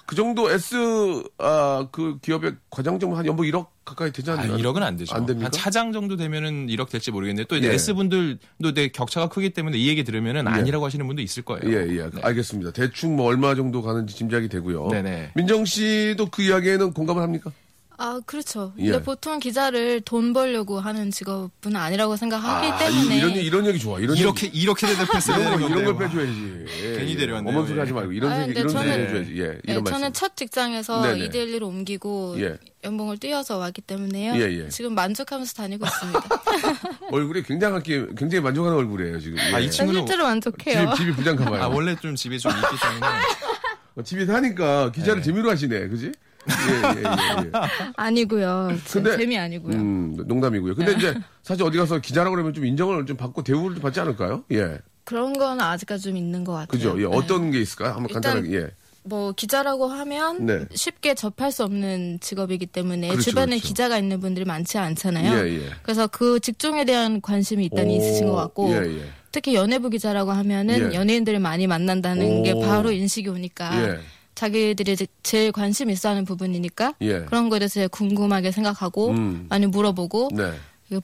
그, 0.06 0.14
그 0.14 0.16
정도 0.16 0.50
S, 0.50 1.22
아, 1.38 1.88
그 1.90 2.18
기업의 2.20 2.54
과장 2.70 2.98
정도 2.98 3.16
한 3.16 3.26
연봉 3.26 3.44
1억 3.46 3.66
가까이 3.84 4.12
되지 4.12 4.30
아, 4.30 4.34
않나요? 4.34 4.56
1억은 4.56 4.82
안 4.82 4.96
되죠. 4.96 5.14
안 5.14 5.26
됩니까? 5.26 5.46
한 5.46 5.52
차장 5.52 5.92
정도 5.92 6.16
되면은 6.16 6.68
1억 6.68 6.88
될지 6.88 7.10
모르겠는데 7.10 7.46
또 7.48 7.56
이제 7.56 7.68
예. 7.68 7.74
S분들도 7.74 8.74
내 8.74 8.88
격차가 8.88 9.28
크기 9.28 9.50
때문에 9.50 9.76
이 9.76 9.88
얘기 9.88 10.04
들으면은 10.04 10.48
아니라고 10.48 10.86
하시는 10.86 11.06
분도 11.06 11.22
있을 11.22 11.42
거예요. 11.42 11.62
예, 11.70 11.86
예. 11.96 12.10
네. 12.10 12.20
알겠습니다. 12.22 12.70
대충 12.72 13.16
뭐 13.16 13.26
얼마 13.26 13.54
정도 13.54 13.82
가는지 13.82 14.14
짐작이 14.14 14.48
되고요. 14.48 14.88
네네. 14.88 15.32
민정 15.34 15.64
씨도 15.64 16.30
그 16.30 16.42
이야기에는 16.42 16.92
공감을 16.92 17.22
합니까? 17.22 17.52
아 17.98 18.20
그렇죠. 18.26 18.72
예. 18.78 18.90
근데 18.90 19.02
보통 19.02 19.38
기자를 19.38 20.02
돈 20.02 20.32
벌려고 20.34 20.78
하는 20.80 21.10
직업은 21.10 21.74
아니라고 21.74 22.16
생각하기 22.16 22.66
아, 22.68 22.76
때문에 22.78 23.16
이, 23.16 23.20
런 23.20 23.30
이런 23.32 23.66
얘기 23.66 23.78
좋아. 23.78 23.98
이런 23.98 24.16
이렇게 24.16 24.46
얘기, 24.46 24.58
이렇게 24.58 24.86
대답했어야 24.86 25.38
이런. 25.56 25.70
이런 25.70 25.84
걸 25.84 25.98
빼줘야지. 25.98 26.64
예, 26.82 26.96
괜히 26.98 27.12
예. 27.12 27.16
데려왔네요. 27.16 27.50
어머니 27.54 27.68
소리 27.68 27.76
예. 27.78 27.80
하지 27.80 27.92
말고 27.94 28.12
이런 28.12 28.32
아, 28.32 28.42
얘기 28.42 28.58
이런 28.60 28.66
저는- 28.74 28.88
얘기 28.92 29.02
해줘야지. 29.02 29.32
예, 29.38 29.46
네, 29.46 29.58
이런 29.64 29.84
말씀. 29.84 29.98
저는 29.98 30.12
첫 30.12 30.36
직장에서. 30.36 31.16
이 31.16 31.28
대1로 31.30 31.62
옮기고 31.68 32.36
예. 32.40 32.58
연봉을 32.84 33.16
뛰어서 33.18 33.56
왔기 33.56 33.80
때문에요. 33.82 34.34
예, 34.34 34.64
예. 34.64 34.68
지금 34.68 34.94
만족하면서 34.94 35.54
다니고 35.54 35.86
있습니다. 35.86 36.20
얼굴이 37.12 37.42
굉장하게 37.44 38.06
굉장히 38.16 38.42
만족하는 38.42 38.76
얼굴이에요 38.78 39.18
지금. 39.20 39.38
아, 39.54 39.58
이 39.58 39.64
예. 39.64 39.70
친구는 39.70 40.00
실제로 40.02 40.24
만족해요. 40.24 40.90
집, 40.94 40.98
집이 40.98 41.12
부장가 41.16 41.44
봐요. 41.46 41.62
아, 41.62 41.68
원래 41.68 41.96
좀 41.96 42.14
집에 42.14 42.36
좀 42.38 42.52
있기 42.52 42.76
때문에. 42.80 43.06
어, 43.96 44.02
집에 44.02 44.26
사니까 44.26 44.92
기자를 44.92 45.16
네. 45.16 45.22
재미로 45.22 45.50
하시네, 45.50 45.88
그지? 45.88 46.12
예, 46.48 46.72
예, 46.98 47.02
예, 47.02 47.46
예. 47.46 47.50
아니고요. 47.96 48.70
제- 48.84 49.00
근데- 49.00 49.16
재미 49.16 49.38
아니고요. 49.38 49.74
음, 49.76 50.16
농담이고요. 50.26 50.74
근데 50.74 50.92
이제 50.92 51.14
사실 51.42 51.64
어디 51.64 51.78
가서 51.78 51.98
기자라고 51.98 52.34
그러면 52.34 52.54
좀 52.54 52.64
인정을 52.66 53.06
좀 53.06 53.16
받고 53.16 53.42
대우를 53.42 53.76
좀 53.76 53.82
받지 53.82 54.00
않을까요? 54.00 54.44
예. 54.52 54.78
그런 55.04 55.32
건 55.38 55.60
아직까지 55.60 56.04
좀 56.04 56.16
있는 56.16 56.44
것 56.44 56.52
같아요. 56.52 56.66
그죠? 56.68 56.94
예. 56.98 57.06
네. 57.08 57.16
어떤 57.16 57.50
게 57.50 57.60
있을까요? 57.60 57.94
한번 57.94 58.12
간단하게, 58.12 58.52
예. 58.54 58.70
뭐 59.04 59.30
기자라고 59.32 59.86
하면 59.86 60.46
네. 60.46 60.64
쉽게 60.74 61.14
접할 61.14 61.52
수 61.52 61.62
없는 61.62 62.18
직업이기 62.20 62.66
때문에 62.66 63.08
그렇죠, 63.08 63.22
주변에 63.30 63.50
그렇죠. 63.56 63.68
기자가 63.68 63.98
있는 63.98 64.18
분들이 64.18 64.44
많지 64.44 64.78
않잖아요. 64.78 65.46
예, 65.46 65.58
예. 65.60 65.70
그래서 65.84 66.08
그 66.08 66.40
직종에 66.40 66.84
대한 66.84 67.20
관심이 67.20 67.64
일단 67.66 67.86
오, 67.86 67.90
있으신 67.90 68.26
것 68.26 68.34
같고 68.34 68.72
예, 68.72 68.78
예. 68.98 69.04
특히 69.30 69.54
연예부 69.54 69.90
기자라고 69.90 70.32
하면은 70.32 70.92
예. 70.92 70.96
연예인들을 70.96 71.38
많이 71.38 71.68
만난다는 71.68 72.38
오. 72.40 72.42
게 72.42 72.54
바로 72.54 72.90
인식이 72.90 73.28
오니까 73.28 73.80
예. 73.90 74.00
자기들이 74.36 74.96
제일 75.24 75.50
관심 75.50 75.90
있어하는 75.90 76.24
부분이니까 76.24 76.94
예. 77.00 77.20
그런 77.22 77.48
거에 77.48 77.58
대해서 77.58 77.74
제일 77.74 77.88
궁금하게 77.88 78.52
생각하고 78.52 79.08
음. 79.08 79.46
많이 79.48 79.66
물어보고 79.66 80.28
네. 80.34 80.52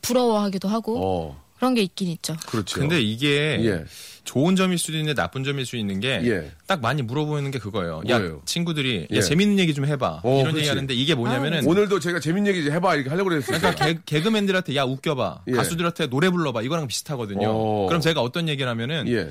부러워하기도 0.01 0.69
하고 0.69 0.99
어, 1.03 1.43
그런 1.57 1.75
게 1.75 1.83
있긴 1.83 2.09
있죠. 2.09 2.37
그렇죠. 2.47 2.79
근데 2.79 3.01
이게 3.01 3.59
예. 3.65 3.85
좋은 4.25 4.55
점일 4.55 4.79
수도 4.79 4.99
있는데 4.99 5.15
나쁜 5.15 5.45
점일 5.45 5.65
수 5.65 5.77
있는 5.77 5.99
게딱 5.99 6.27
예. 6.27 6.77
많이 6.81 7.03
물어보는 7.03 7.51
게 7.51 7.59
그거예요. 7.59 8.03
뭐예요? 8.07 8.35
야 8.37 8.41
친구들이 8.45 9.09
예. 9.11 9.17
야 9.17 9.21
재밌는 9.23 9.59
얘기 9.59 9.73
좀 9.73 9.87
해봐 9.87 10.21
어, 10.23 10.31
이런 10.41 10.43
그렇지. 10.53 10.59
얘기 10.59 10.69
하는데 10.69 10.95
이게 10.95 11.15
뭐냐면은 11.15 11.67
오늘도 11.67 12.01
제가 12.01 12.21
재밌는 12.21 12.55
얘기 12.55 12.71
해봐 12.71 12.97
이렇게 12.97 13.09
하려고 13.09 13.31
그랬어요. 13.31 13.59
그러니까 13.59 13.87
개, 13.87 13.99
개그맨들한테 14.05 14.77
야 14.77 14.85
웃겨봐 14.85 15.45
예. 15.49 15.53
가수들한테 15.53 16.09
노래 16.09 16.29
불러봐 16.29 16.63
이거랑 16.63 16.87
비슷하거든요. 16.87 17.49
어. 17.49 17.87
그럼 17.89 18.03
제가 18.03 18.21
어떤 18.21 18.49
얘기를 18.49 18.69
하면은 18.71 19.09
예. 19.09 19.31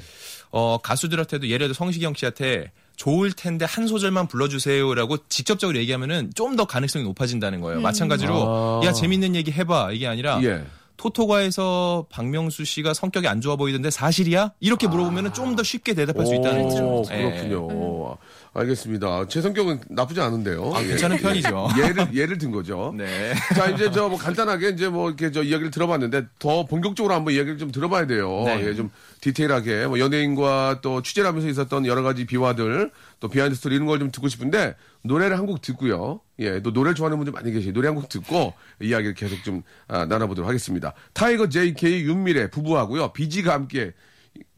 어, 0.50 0.80
가수들한테도 0.82 1.48
예를 1.48 1.68
들어 1.68 1.74
성시경 1.74 2.14
씨한테 2.16 2.72
좋을 3.02 3.32
텐데 3.32 3.66
한 3.66 3.88
소절만 3.88 4.28
불러주세요라고 4.28 5.18
직접적으로 5.28 5.78
얘기하면은 5.80 6.30
좀 6.36 6.52
더 6.52 6.66
가능성이 6.66 7.06
높아진다는 7.06 7.62
거예요. 7.62 7.80
마찬가지로 7.80 8.82
아. 8.84 8.86
야 8.86 8.92
재밌는 8.92 9.36
얘기 9.36 9.52
해봐 9.52 9.94
이게 9.94 10.06
아니라 10.06 10.40
예. 10.44 10.66
토토가에서 10.98 12.06
박명수 12.10 12.66
씨가 12.66 12.94
성격이 12.94 13.28
안 13.28 13.40
좋아 13.42 13.56
보이던데 13.56 13.90
사실이야? 13.90 14.52
이렇게 14.60 14.88
물어보면은 14.88 15.34
좀더 15.34 15.64
쉽게 15.64 15.94
대답할 15.96 16.28
수 16.28 16.36
있다는 16.36 16.66
오, 16.66 16.68
거죠. 17.02 17.14
예. 17.16 17.22
그렇군요. 17.48 18.18
알겠습니다. 18.54 19.28
제 19.30 19.42
성격은 19.42 19.80
나쁘지 19.90 20.20
않은데요. 20.20 20.74
예. 20.82 20.88
괜찮은 20.88 21.18
편이죠. 21.18 21.70
예를 21.80 22.14
예를 22.14 22.38
든 22.38 22.52
거죠. 22.52 22.94
네. 22.98 23.34
자 23.56 23.70
이제 23.70 23.90
저 23.92 24.10
뭐 24.10 24.18
간단하게 24.18 24.70
이제 24.72 24.90
뭐 24.90 25.08
이렇게 25.08 25.32
저 25.32 25.42
이야기를 25.42 25.72
들어봤는데 25.72 26.26
더 26.38 26.66
본격적으로 26.66 27.14
한번 27.14 27.34
이야기를 27.34 27.58
좀 27.58 27.72
들어봐야 27.72 28.08
돼요. 28.08 28.44
네. 28.46 28.68
예, 28.68 28.76
좀 28.76 28.92
디테일하게 29.22 29.88
뭐 29.88 30.00
연예인과 30.00 30.80
또 30.82 31.02
취재를 31.02 31.30
하면서 31.30 31.48
있었던 31.48 31.86
여러 31.86 32.02
가지 32.04 32.26
비화들 32.26 32.92
또 33.22 33.30
behind 33.30 33.56
story 33.56 33.76
이런 33.76 33.88
걸 33.88 34.00
좀 34.00 34.12
듣고 34.12 34.28
싶은데 34.28 34.76
노래를 35.04 35.38
한 35.38 35.46
곡 35.46 35.62
듣고요. 35.62 36.20
예, 36.40 36.62
또 36.62 36.74
노래 36.74 36.94
좋아하는 36.94 37.18
분들 37.20 37.32
많이 37.32 37.52
계셔요 37.54 37.72
노래 37.72 37.88
한 37.88 37.96
곡 37.96 38.10
듣고 38.10 38.54
이야기를 38.82 39.14
계속 39.14 39.42
좀 39.46 39.64
아, 39.88 40.06
나눠보도록 40.06 40.50
하겠습니다. 40.50 40.94
타이거 41.14 41.48
JK 41.48 42.02
윤미래 42.04 42.50
부부하고요. 42.50 43.14
비지가 43.14 43.54
함께 43.54 43.94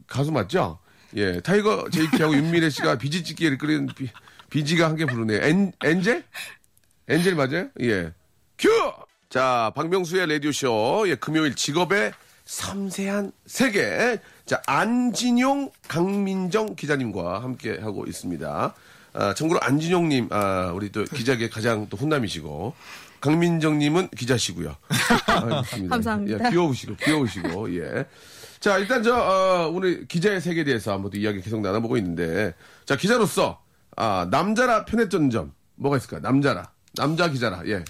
가수 0.08 0.32
맞죠? 0.32 0.78
예, 1.16 1.40
타이거 1.40 1.88
JK하고 1.90 2.34
윤미래 2.34 2.70
씨가 2.70 2.98
비지 2.98 3.22
찌개를 3.24 3.58
끓인 3.58 3.86
비, 3.86 4.08
비지가 4.50 4.86
함께 4.86 5.06
부르네요. 5.06 5.40
엔, 5.42 5.72
Angel? 5.82 6.24
Angel 7.08 7.34
맞아요? 7.34 7.68
예. 7.80 8.12
큐! 8.58 8.68
자, 9.28 9.72
박명수의 9.74 10.28
라디오쇼. 10.28 11.04
예, 11.08 11.14
금요일 11.16 11.54
직업의 11.54 12.12
섬세한 12.44 13.32
세계. 13.46 14.18
자, 14.46 14.62
안진용, 14.66 15.70
강민정 15.88 16.76
기자님과 16.76 17.42
함께 17.42 17.78
하고 17.80 18.06
있습니다. 18.06 18.74
아, 19.14 19.34
참고로 19.34 19.60
안진용님, 19.62 20.28
아, 20.30 20.72
우리 20.74 20.90
또 20.92 21.04
기자계 21.04 21.48
가장 21.48 21.88
또 21.88 21.96
훈남이시고, 21.96 22.74
강민정님은 23.20 24.08
기자시고요. 24.10 24.76
아. 25.26 25.62
감사합니다. 25.88 26.46
예, 26.46 26.50
귀여우시고, 26.50 26.96
귀여우시고, 26.96 27.74
예. 27.76 28.06
자, 28.64 28.78
일단 28.78 29.02
저, 29.02 29.14
어, 29.14 29.68
오늘 29.68 30.08
기자의 30.08 30.40
세계에 30.40 30.64
대해서 30.64 30.94
한번 30.94 31.10
또 31.10 31.18
이야기 31.18 31.42
계속 31.42 31.60
나눠보고 31.60 31.98
있는데, 31.98 32.54
자, 32.86 32.96
기자로서, 32.96 33.62
아, 33.94 34.26
남자라 34.30 34.86
편했던 34.86 35.28
점, 35.28 35.52
뭐가 35.74 35.98
있을까요? 35.98 36.20
남자라. 36.20 36.70
남자 36.94 37.28
기자라, 37.28 37.60
예. 37.66 37.84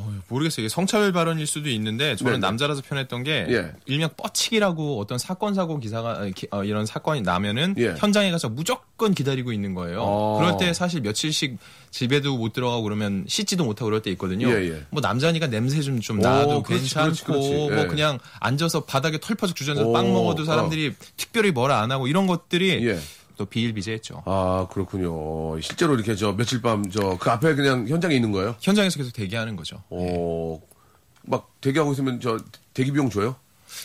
어, 0.00 0.14
모르겠어요. 0.28 0.64
이게 0.64 0.68
성차별 0.68 1.12
발언일 1.12 1.46
수도 1.46 1.68
있는데 1.70 2.14
저는 2.14 2.32
네네. 2.34 2.40
남자라서 2.40 2.82
편했던 2.82 3.24
게 3.24 3.46
예. 3.50 3.72
일명 3.86 4.10
뻗치기라고 4.16 5.00
어떤 5.00 5.18
사건 5.18 5.54
사고 5.54 5.78
기사가 5.80 6.10
어, 6.12 6.30
기- 6.34 6.46
어, 6.52 6.62
이런 6.62 6.86
사건이 6.86 7.22
나면은 7.22 7.74
예. 7.78 7.94
현장에 7.98 8.30
가서 8.30 8.48
무조건 8.48 9.12
기다리고 9.12 9.52
있는 9.52 9.74
거예요. 9.74 10.00
어. 10.02 10.38
그럴 10.38 10.56
때 10.56 10.72
사실 10.72 11.00
며칠씩 11.00 11.58
집에도 11.90 12.36
못 12.36 12.52
들어가고 12.52 12.82
그러면 12.84 13.24
씻지도 13.26 13.64
못하고 13.64 13.86
그럴 13.86 14.02
때 14.02 14.10
있거든요. 14.12 14.48
예, 14.50 14.70
예. 14.70 14.82
뭐 14.90 15.00
남자니까 15.00 15.48
냄새 15.48 15.80
좀좀 15.80 16.20
오, 16.20 16.22
나도 16.22 16.62
괜찮고 16.62 17.04
그렇지, 17.06 17.24
그렇지. 17.24 17.48
뭐 17.54 17.72
예. 17.78 17.86
그냥 17.86 18.18
앉아서 18.40 18.84
바닥에 18.84 19.18
털퍼석 19.18 19.56
주저앉아서 19.56 19.88
오, 19.88 19.92
빵 19.92 20.12
먹어도 20.12 20.44
사람들이 20.44 20.94
특별히 21.16 21.50
뭐라 21.50 21.80
안 21.80 21.90
하고 21.90 22.06
이런 22.06 22.26
것들이 22.28 22.86
예. 22.86 22.98
또 23.38 23.46
비일비재했죠. 23.46 24.24
아, 24.26 24.66
그렇군요. 24.70 25.58
실제로 25.60 25.94
이렇게 25.94 26.14
저 26.16 26.32
며칠 26.32 26.60
밤 26.60 26.82
저 26.90 27.16
그 27.18 27.30
앞에 27.30 27.54
그냥 27.54 27.86
현장에 27.88 28.14
있는 28.14 28.32
거예요? 28.32 28.54
현장에서 28.60 28.98
계속 28.98 29.12
대기하는 29.12 29.56
거죠. 29.56 29.82
어, 29.88 30.60
막 31.22 31.50
대기하고 31.60 31.92
있으면 31.92 32.20
저 32.20 32.38
대기 32.74 32.92
비용 32.92 33.08
줘요? 33.08 33.36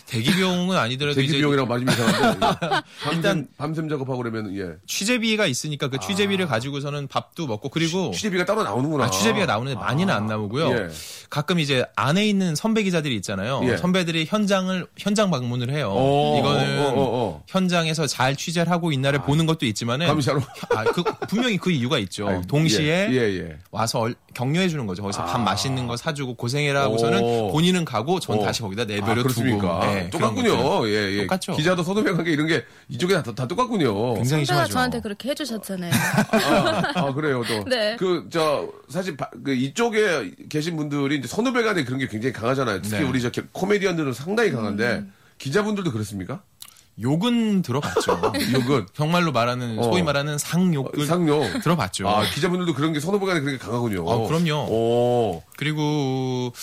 대기 0.05 0.33
비용은 0.35 0.77
아니더라도 0.77 1.15
대기 1.15 1.27
이제 1.27 1.37
비용이라고 1.37 1.67
맞으면 1.67 1.93
이상한데. 1.93 2.47
예. 2.65 2.69
밤샘, 3.03 3.13
일단- 3.15 3.47
밤샘 3.57 3.89
작업하고 3.89 4.17
그러면 4.17 4.55
예. 4.57 4.75
취재비가 4.87 5.45
있으니까 5.45 5.87
그 5.89 5.97
취재비를 5.99 6.47
가지고서는 6.47 7.07
밥도 7.07 7.47
먹고 7.47 7.69
그리고 7.69 8.11
취 8.11 8.21
재비가 8.23 8.45
따로 8.45 8.63
나오는구나. 8.63 9.05
아, 9.05 9.09
취재비가 9.09 9.45
나오는데 9.45 9.79
많이는 9.79 10.13
안 10.13 10.27
나오고요. 10.27 10.69
예. 10.71 10.87
가끔 11.29 11.59
이제 11.59 11.85
안에 11.95 12.25
있는 12.27 12.55
선배 12.55 12.83
기자들이 12.83 13.15
있잖아요. 13.17 13.61
예. 13.65 13.77
선배들이 13.77 14.25
현장을 14.27 14.85
현장 14.97 15.31
방문을 15.31 15.69
해요. 15.71 15.91
어, 15.95 16.39
이거는 16.39 16.79
어, 16.85 16.87
어, 16.89 16.93
어. 16.95 17.43
현장에서 17.47 18.07
잘 18.07 18.35
취재를 18.35 18.71
하고 18.71 18.91
있나를 18.91 19.19
보는 19.23 19.45
것도 19.45 19.65
있지만은 19.65 20.07
감시하러? 20.07 20.41
아, 20.75 20.83
그 20.85 21.03
분명히 21.27 21.57
그 21.57 21.71
이유가 21.71 21.97
있죠. 21.99 22.27
아이, 22.27 22.41
동시에 22.47 23.09
예, 23.11 23.13
예, 23.13 23.39
예. 23.39 23.57
와서 23.71 23.99
얼- 23.99 24.15
격려해 24.33 24.67
주는 24.69 24.85
거죠. 24.87 25.01
거기서 25.03 25.25
밥 25.25 25.39
맛있는 25.39 25.85
거 25.87 25.95
사주고 25.95 26.35
고생해라 26.35 26.81
하고서는 26.83 27.21
오. 27.21 27.51
본인은 27.51 27.85
가고 27.85 28.19
전 28.19 28.39
어. 28.39 28.43
다시 28.43 28.61
거기다 28.61 28.83
아, 28.83 28.85
내버려 28.85 29.23
두고 29.23 29.57
그렇습니까? 29.79 30.03
네. 30.03 30.09
똑같군요. 30.09 30.87
예, 30.87 31.11
예. 31.13 31.21
똑같죠. 31.21 31.55
기자도 31.55 31.83
서도백 31.83 32.15
관계 32.15 32.31
이런 32.31 32.47
게 32.47 32.63
이쪽에 32.89 33.13
다, 33.21 33.23
다 33.33 33.47
똑같군요. 33.47 34.13
굉장히 34.15 34.45
심하죠. 34.45 34.73
저한테 34.73 35.01
그렇게 35.01 35.29
해주셨잖아요. 35.29 35.91
아, 36.31 36.81
아, 36.95 37.13
그래요, 37.13 37.43
또. 37.47 37.63
네. 37.69 37.95
그, 37.97 38.27
저, 38.31 38.67
사실, 38.89 39.15
바- 39.17 39.29
그 39.43 39.53
이쪽에 39.53 40.31
계신 40.49 40.75
분들이 40.77 41.17
이제 41.17 41.27
선후배 41.27 41.63
간에 41.63 41.83
그런 41.83 41.99
게 41.99 42.07
굉장히 42.07 42.33
강하잖아요. 42.33 42.81
특히 42.81 42.97
네. 42.99 43.03
우리 43.03 43.21
저 43.21 43.29
코미디언들은 43.51 44.13
상당히 44.13 44.51
강한데, 44.51 44.83
음. 44.97 45.13
기자분들도 45.37 45.91
그렇습니까? 45.91 46.41
욕은 47.01 47.63
들어봤죠. 47.63 48.21
욕은. 48.53 48.85
정말로 48.93 49.31
말하는 49.31 49.79
어. 49.79 49.83
소위 49.83 50.03
말하는 50.03 50.37
상욕을 50.37 51.05
상용. 51.07 51.59
들어봤죠. 51.61 52.07
아, 52.07 52.23
기자분들도 52.23 52.75
그런 52.75 52.93
게 52.93 52.99
선후배 52.99 53.25
간에 53.25 53.39
그런 53.39 53.57
게 53.57 53.63
강하군요. 53.63 54.07
아, 54.09 54.27
그럼요. 54.27 54.67
오. 54.71 55.43
그리고 55.57 56.53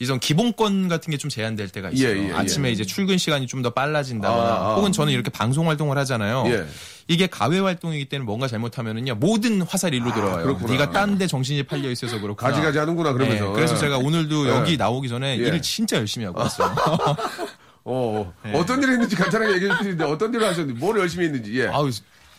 이런 0.00 0.18
기본권 0.18 0.88
같은 0.88 1.10
게 1.10 1.16
좀 1.18 1.30
제한될 1.30 1.68
때가 1.68 1.90
있어요. 1.90 2.08
예, 2.08 2.28
예, 2.28 2.32
아침에 2.32 2.68
예. 2.68 2.72
이제 2.72 2.84
출근 2.84 3.16
시간이 3.16 3.46
좀 3.46 3.62
더 3.62 3.70
빨라진다거나 3.70 4.42
아, 4.42 4.70
아. 4.72 4.74
혹은 4.74 4.90
저는 4.92 5.12
이렇게 5.12 5.30
방송 5.30 5.68
활동을 5.68 5.96
하잖아요. 5.98 6.44
예. 6.48 6.66
이게 7.08 7.26
가외 7.28 7.58
활동이기 7.60 8.06
때문에 8.06 8.26
뭔가 8.26 8.48
잘못하면은요 8.48 9.14
모든 9.16 9.62
화살이 9.62 9.96
일로 9.98 10.12
들어와요. 10.12 10.38
아, 10.40 10.42
그렇구나. 10.42 10.70
네가 10.72 10.90
딴 10.90 11.16
데 11.16 11.26
정신이 11.26 11.62
팔려 11.62 11.90
있어서 11.90 12.20
그렇구나. 12.20 12.50
가지가지 12.50 12.78
하는구나, 12.78 13.12
그러면서. 13.12 13.46
네, 13.46 13.52
그래서 13.52 13.76
예. 13.76 13.78
제가 13.78 13.98
오늘도 13.98 14.46
예. 14.46 14.50
여기 14.50 14.76
나오기 14.76 15.08
전에 15.08 15.38
예. 15.38 15.46
일을 15.46 15.62
진짜 15.62 15.96
열심히 15.98 16.26
하고 16.26 16.40
왔어요. 16.40 16.74
어, 17.84 18.32
네. 18.44 18.52
어떤 18.54 18.82
일을 18.82 18.94
했는지 18.94 19.14
간단하게 19.14 19.54
얘기해 19.56 19.70
주시는데, 19.76 20.04
어떤 20.04 20.32
일을 20.32 20.46
하셨는지, 20.48 20.78
뭘 20.80 20.98
열심히 20.98 21.26
했는지, 21.26 21.60
예. 21.60 21.66
아우 21.68 21.90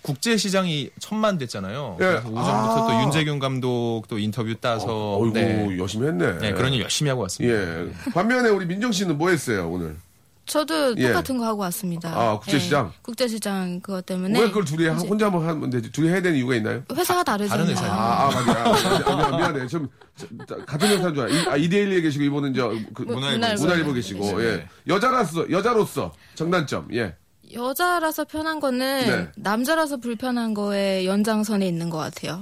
국제 0.05 0.37
시장이 0.37 0.91
천만 0.99 1.39
됐잖아요. 1.39 1.97
예. 1.99 2.05
그래서 2.05 2.27
오전부터 2.29 2.43
아. 2.43 2.87
또 2.87 3.03
윤재균 3.05 3.39
감독 3.39 4.03
또 4.07 4.19
인터뷰 4.19 4.53
따서 4.61 5.17
어이구, 5.17 5.33
네. 5.33 5.77
열심히 5.79 6.05
했네. 6.07 6.37
네, 6.37 6.53
그런 6.53 6.71
일 6.73 6.81
열심히 6.83 7.09
하고 7.09 7.23
왔습니다. 7.23 7.57
예. 7.57 7.89
반면에 8.13 8.49
우리 8.49 8.67
민정 8.67 8.91
씨는 8.91 9.17
뭐 9.17 9.29
했어요, 9.29 9.67
오늘? 9.67 9.95
저도 10.45 10.95
예. 10.97 11.07
똑같은 11.07 11.39
거 11.39 11.45
하고 11.47 11.61
왔습니다. 11.61 12.09
아, 12.09 12.37
국제시장? 12.37 12.89
네, 12.89 12.99
국제시장 13.01 13.79
그것 13.81 14.05
때문에 14.05 14.39
왜 14.39 14.47
그걸 14.49 14.63
둘이 14.63 14.87
하- 14.87 14.95
이제 14.95 15.07
혼자 15.07 15.25
한번 15.25 15.47
하면 15.47 15.71
되지? 15.71 15.91
둘이 15.91 16.09
해야 16.09 16.21
되는 16.21 16.37
이유가 16.37 16.53
있나요? 16.53 16.83
회사가 16.93 17.23
다르잖아요. 17.23 17.65
다른 17.65 17.71
회사예요. 17.75 17.91
아, 17.91 18.27
아 18.27 18.29
맞아. 18.29 18.51
아, 18.59 19.11
아, 19.11 19.15
미안, 19.15 19.37
미안해. 19.53 19.67
좀, 19.67 19.89
저, 20.15 20.27
저, 20.47 20.55
같은 20.65 20.87
회사인 20.87 21.15
줄 21.15 21.23
알아. 21.23 21.33
이- 21.33 21.47
아, 21.49 21.57
이데일리에 21.57 22.01
계시고, 22.01 22.23
이번은 22.25 22.53
저, 22.53 22.69
그, 22.93 23.01
뭐, 23.01 23.15
문화일보. 23.15 23.37
문화일보. 23.39 23.61
문화일보 23.63 23.93
계시고, 23.93 24.37
네. 24.39 24.45
예. 24.45 24.67
여자로서, 24.87 25.49
여자로서, 25.49 26.13
장단점, 26.35 26.89
예. 26.93 27.15
여자라서 27.55 28.25
편한 28.25 28.59
거는 28.59 29.05
네. 29.07 29.27
남자라서 29.37 29.97
불편한 29.97 30.53
거에 30.53 31.05
연장선에 31.05 31.67
있는 31.67 31.89
것 31.89 31.97
같아요. 31.97 32.39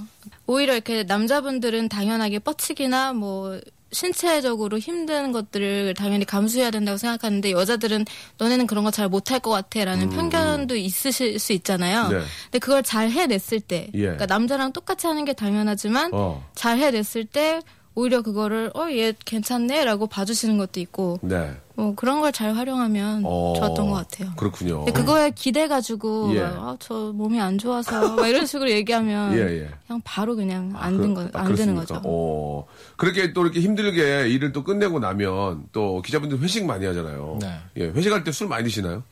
오히려 0.48 0.74
이렇게 0.74 1.03
남자분들은 1.03 1.88
당연하게 1.89 2.39
뻗치기나 2.39 3.13
뭐 3.13 3.60
신체적으로 3.91 4.79
힘든 4.79 5.32
것들을 5.32 5.93
당연히 5.93 6.25
감수해야 6.25 6.72
된다고 6.72 6.98
생각하는데 6.98 7.51
여자들은 7.51 8.05
너네는 8.39 8.65
그런 8.65 8.84
거 8.84 8.89
잘 8.89 9.08
못할 9.08 9.39
것 9.39 9.51
같아라는 9.51 10.10
편견도 10.10 10.75
있으실 10.75 11.38
수 11.39 11.53
있잖아요. 11.53 12.08
음. 12.08 12.10
네. 12.10 12.24
근데 12.46 12.60
그걸 12.60 12.82
잘 12.84 13.10
해냈을 13.12 13.60
때, 13.60 13.89
예. 13.93 14.00
그러니까 14.01 14.25
남자랑 14.25 14.74
똑같이 14.74 15.05
하는 15.08 15.25
게 15.25 15.34
당연하지만 15.34 16.10
어. 16.13 16.43
잘 16.55 16.79
해냈을 16.79 17.25
때 17.25 17.62
오히려 17.96 18.24
그거를 18.24 18.72
어 18.74 18.89
얘 18.89 19.13
괜찮네라고 19.25 20.08
봐주시는 20.08 20.58
것도 20.58 20.79
있고 20.79 21.20
네. 21.22 21.51
뭐 21.75 21.95
그런 21.95 22.21
걸 22.21 22.31
잘 22.31 22.55
활용하면 22.55 23.23
어. 23.25 23.53
좋았던 23.57 23.89
것 23.89 23.95
같아요. 23.95 24.31
그렇군요. 24.35 24.85
그거에 24.85 25.31
기대 25.31 25.67
가지고 25.67 26.33
예. 26.35 26.41
아, 26.41 26.75
저 26.79 27.11
몸이 27.13 27.39
안 27.41 27.57
좋아서 27.57 28.15
막 28.15 28.27
이런 28.27 28.45
식으로 28.45 28.69
얘기하면 28.71 29.33
예, 29.33 29.39
예. 29.63 29.69
그냥 29.87 30.01
바로 30.03 30.35
그냥 30.35 30.71
안, 30.75 30.97
그- 30.97 31.01
된 31.03 31.13
거, 31.13 31.21
아, 31.33 31.43
안 31.45 31.55
되는? 31.55 31.75
거죠. 31.75 31.99
어. 32.05 32.65
그렇게 32.97 33.33
또 33.33 33.41
이렇게 33.43 33.59
힘들게 33.59 34.29
일을 34.29 34.51
또 34.51 34.63
끝내고 34.63 34.99
나면 34.99 35.65
또 35.71 36.01
기자분들 36.01 36.39
회식 36.39 36.65
많이 36.65 36.85
하잖아요. 36.85 37.37
네. 37.41 37.57
예. 37.77 37.83
회식할 37.89 38.23
때 38.23 38.31
술 38.31 38.47
많이 38.47 38.63
드시나요? 38.63 39.03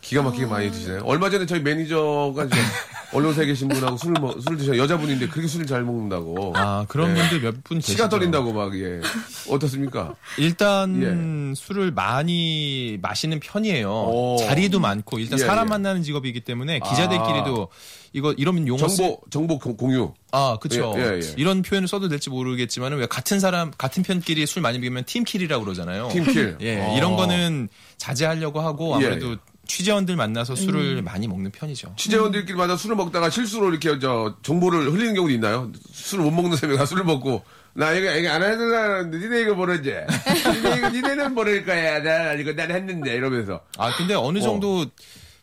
기가 0.00 0.22
막히게 0.22 0.44
어. 0.44 0.48
많이 0.48 0.70
드시나요? 0.70 1.02
얼마 1.04 1.28
전에 1.30 1.46
저희 1.46 1.60
매니저가 1.60 2.48
저 2.48 2.56
언론사에 3.12 3.44
계신 3.46 3.68
분하고 3.68 3.96
술, 3.96 4.12
먹, 4.12 4.40
술 4.40 4.56
드셔 4.56 4.76
여자분인데 4.76 5.26
그렇게 5.28 5.48
술을 5.48 5.66
잘 5.66 5.82
먹는다고. 5.82 6.52
아 6.56 6.86
그런 6.88 7.10
예. 7.10 7.20
분들 7.20 7.40
몇 7.40 7.54
분 7.64 7.78
계시죠. 7.78 7.92
치가 7.96 8.08
떨린다고 8.08 8.52
막, 8.52 8.78
예. 8.78 9.00
어떻습니까? 9.48 10.14
일단 10.38 11.52
술을 11.56 11.90
많이 11.90 12.98
마시는 13.02 13.40
편이에요. 13.40 13.90
오. 13.90 14.36
자리도 14.40 14.78
많고 14.80 15.18
일단 15.18 15.38
예, 15.40 15.44
사람 15.44 15.66
예. 15.66 15.70
만나는 15.70 16.02
직업이기 16.04 16.40
때문에 16.40 16.78
기자들끼리도 16.80 17.68
이거 18.12 18.32
이런 18.32 18.66
용어 18.68 18.88
쓰... 18.88 18.96
정보, 18.98 19.20
정보 19.30 19.58
공- 19.58 19.76
공유. 19.76 20.12
아 20.32 20.56
그렇죠. 20.60 20.94
예, 20.96 21.00
예, 21.02 21.20
예. 21.20 21.34
이런 21.36 21.62
표현을 21.62 21.88
써도 21.88 22.08
될지 22.08 22.30
모르겠지만 22.30 22.92
왜 22.94 23.06
같은 23.06 23.40
사람 23.40 23.72
같은 23.76 24.02
편끼리 24.04 24.46
술 24.46 24.62
많이 24.62 24.78
먹으면 24.78 25.04
팀킬이라고 25.04 25.64
그러잖아요. 25.64 26.08
팀킬. 26.12 26.58
예, 26.62 26.80
어. 26.80 26.96
이런 26.96 27.16
거는 27.16 27.68
자제하려고 27.98 28.60
하고 28.60 28.92
예, 29.02 29.06
아무래도 29.06 29.32
예. 29.32 29.36
취재원들 29.74 30.16
만나서 30.16 30.56
술을 30.56 31.00
많이 31.02 31.28
먹는 31.28 31.52
편이죠. 31.52 31.94
취재원들끼리 31.96 32.58
만나 32.58 32.76
술을 32.76 32.96
먹다가 32.96 33.30
실수로 33.30 33.70
이렇게 33.70 34.00
저 34.00 34.34
정보를 34.42 34.92
흘리는 34.92 35.14
경우도 35.14 35.32
있나요? 35.32 35.70
술을 35.92 36.24
못 36.24 36.32
먹는 36.32 36.56
사람이 36.56 36.76
가 36.76 36.84
술을 36.86 37.04
먹고 37.04 37.44
나 37.74 37.92
이거 37.92 38.12
이거 38.16 38.30
안 38.30 38.42
하는 38.42 38.70
사람 38.70 39.10
니네 39.12 39.42
이거 39.42 39.54
모르지? 39.54 39.90
니네 39.90 40.76
이거 40.76 40.88
니네는 40.88 41.34
모를 41.34 41.64
거야. 41.64 42.02
나 42.02 42.32
이거 42.32 42.52
난 42.52 42.72
했는데 42.72 43.14
이러면서 43.14 43.60
아 43.78 43.94
근데 43.96 44.14
어느 44.14 44.40
정도 44.40 44.86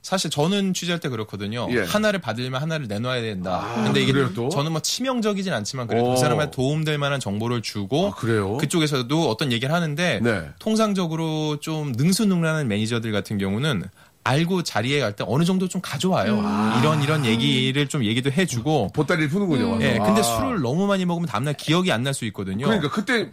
사실 0.01 0.29
저는 0.29 0.73
취재할 0.73 1.01
때 1.01 1.09
그렇거든요. 1.09 1.67
예. 1.71 1.81
하나를 1.81 2.21
받으려면 2.21 2.61
하나를 2.61 2.87
내놔야 2.87 3.21
된다. 3.21 3.61
아, 3.61 3.83
근데 3.83 4.01
이게 4.01 4.13
그래요, 4.13 4.31
또? 4.33 4.47
저는 4.47 4.71
뭐 4.71 4.79
치명적이진 4.79 5.51
않지만 5.51 5.87
그래도 5.87 6.05
오. 6.05 6.09
그 6.11 6.17
사람한테 6.17 6.51
도움될 6.51 6.97
만한 6.97 7.19
정보를 7.19 7.61
주고 7.61 8.07
아, 8.07 8.11
그래요? 8.15 8.55
그쪽에서도 8.55 9.29
어떤 9.29 9.51
얘기를 9.51 9.73
하는데 9.75 10.19
네. 10.23 10.49
통상적으로 10.59 11.59
좀 11.59 11.91
능수능란한 11.91 12.69
매니저들 12.69 13.11
같은 13.11 13.37
경우는 13.37 13.83
알고 14.27 14.63
자리에 14.63 14.99
갈 14.99 15.13
때 15.15 15.23
어느 15.27 15.43
정도 15.45 15.67
좀 15.67 15.81
가져와요. 15.81 16.37
이런 16.81 17.01
이런 17.01 17.25
얘기를 17.25 17.87
좀 17.87 18.03
얘기도 18.03 18.31
해주고. 18.31 18.89
보따리를 18.93 19.29
푸는군요. 19.29 19.71
와서. 19.71 19.83
예, 19.83 19.97
근데 19.97 20.19
아. 20.19 20.23
술을 20.23 20.61
너무 20.61 20.85
많이 20.87 21.05
먹으면 21.05 21.27
다음날 21.27 21.53
기억이 21.55 21.91
안 21.91 22.03
날 22.03 22.13
수 22.13 22.25
있거든요. 22.25 22.65
그러니까 22.65 22.89
그때 22.89 23.29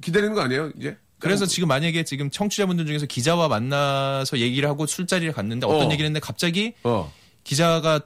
기다리는 0.00 0.34
거 0.34 0.40
아니에요? 0.42 0.70
이제? 0.78 0.96
그래서 1.18 1.46
지금 1.46 1.68
만약에 1.68 2.02
지금 2.04 2.30
청취자분들 2.30 2.84
중에서 2.86 3.06
기자와 3.06 3.46
만나서 3.48 4.38
얘기를 4.38 4.68
하고 4.68 4.86
술자리를 4.86 5.32
갔는데 5.32 5.66
어떤 5.66 5.82
어. 5.82 5.84
얘기를 5.92 6.04
했는데 6.06 6.18
갑자기 6.20 6.72
어. 6.82 7.12
기자가 7.44 8.00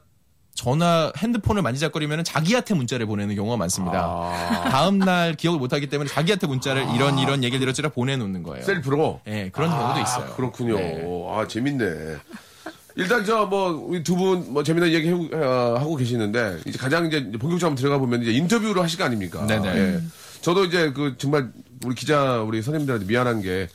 전화 0.56 1.12
핸드폰을 1.18 1.62
만지작거리면 1.62 2.25
자기한테 2.25 2.75
문자를 2.75 3.06
보내는 3.06 3.36
경우가 3.36 3.56
많습니다. 3.58 4.00
아. 4.02 4.68
다음 4.70 4.98
날 4.98 5.34
기억을 5.34 5.60
못 5.60 5.72
하기 5.72 5.86
때문에 5.88 6.08
자기한테 6.08 6.46
문자를 6.46 6.82
이런 6.94 7.18
이런 7.18 7.44
얘기를 7.44 7.60
들었지라 7.60 7.90
보내놓는 7.90 8.42
거예요. 8.42 8.64
셀프로? 8.64 9.20
예, 9.28 9.50
그런 9.52 9.70
경우도 9.70 10.00
있어요. 10.00 10.34
그렇군요. 10.34 10.76
네. 10.76 11.04
아, 11.30 11.46
재밌네. 11.46 11.84
일단 12.96 13.25
저뭐 13.26 13.86
우리 13.86 14.02
두분 14.02 14.54
뭐 14.54 14.62
재미난 14.62 14.90
얘기 14.90 15.08
해, 15.08 15.12
어, 15.12 15.76
하고 15.78 15.94
계시는데 15.96 16.60
이제 16.64 16.78
가장 16.78 17.06
이제 17.06 17.20
본격적으로 17.20 17.66
한번 17.66 17.75
들어가 17.75 17.98
보면 17.98 18.22
이제 18.22 18.32
인터뷰를 18.32 18.82
하실 18.82 18.98
거 18.98 19.04
아닙니까? 19.04 19.46
네네. 19.46 19.68
예. 19.76 20.00
저도 20.40 20.64
이제 20.64 20.90
그 20.92 21.14
정말 21.18 21.50
우리 21.84 21.94
기자 21.94 22.40
우리 22.40 22.62
선생님들한테 22.62 23.06
미안한 23.06 23.42
게 23.42 23.68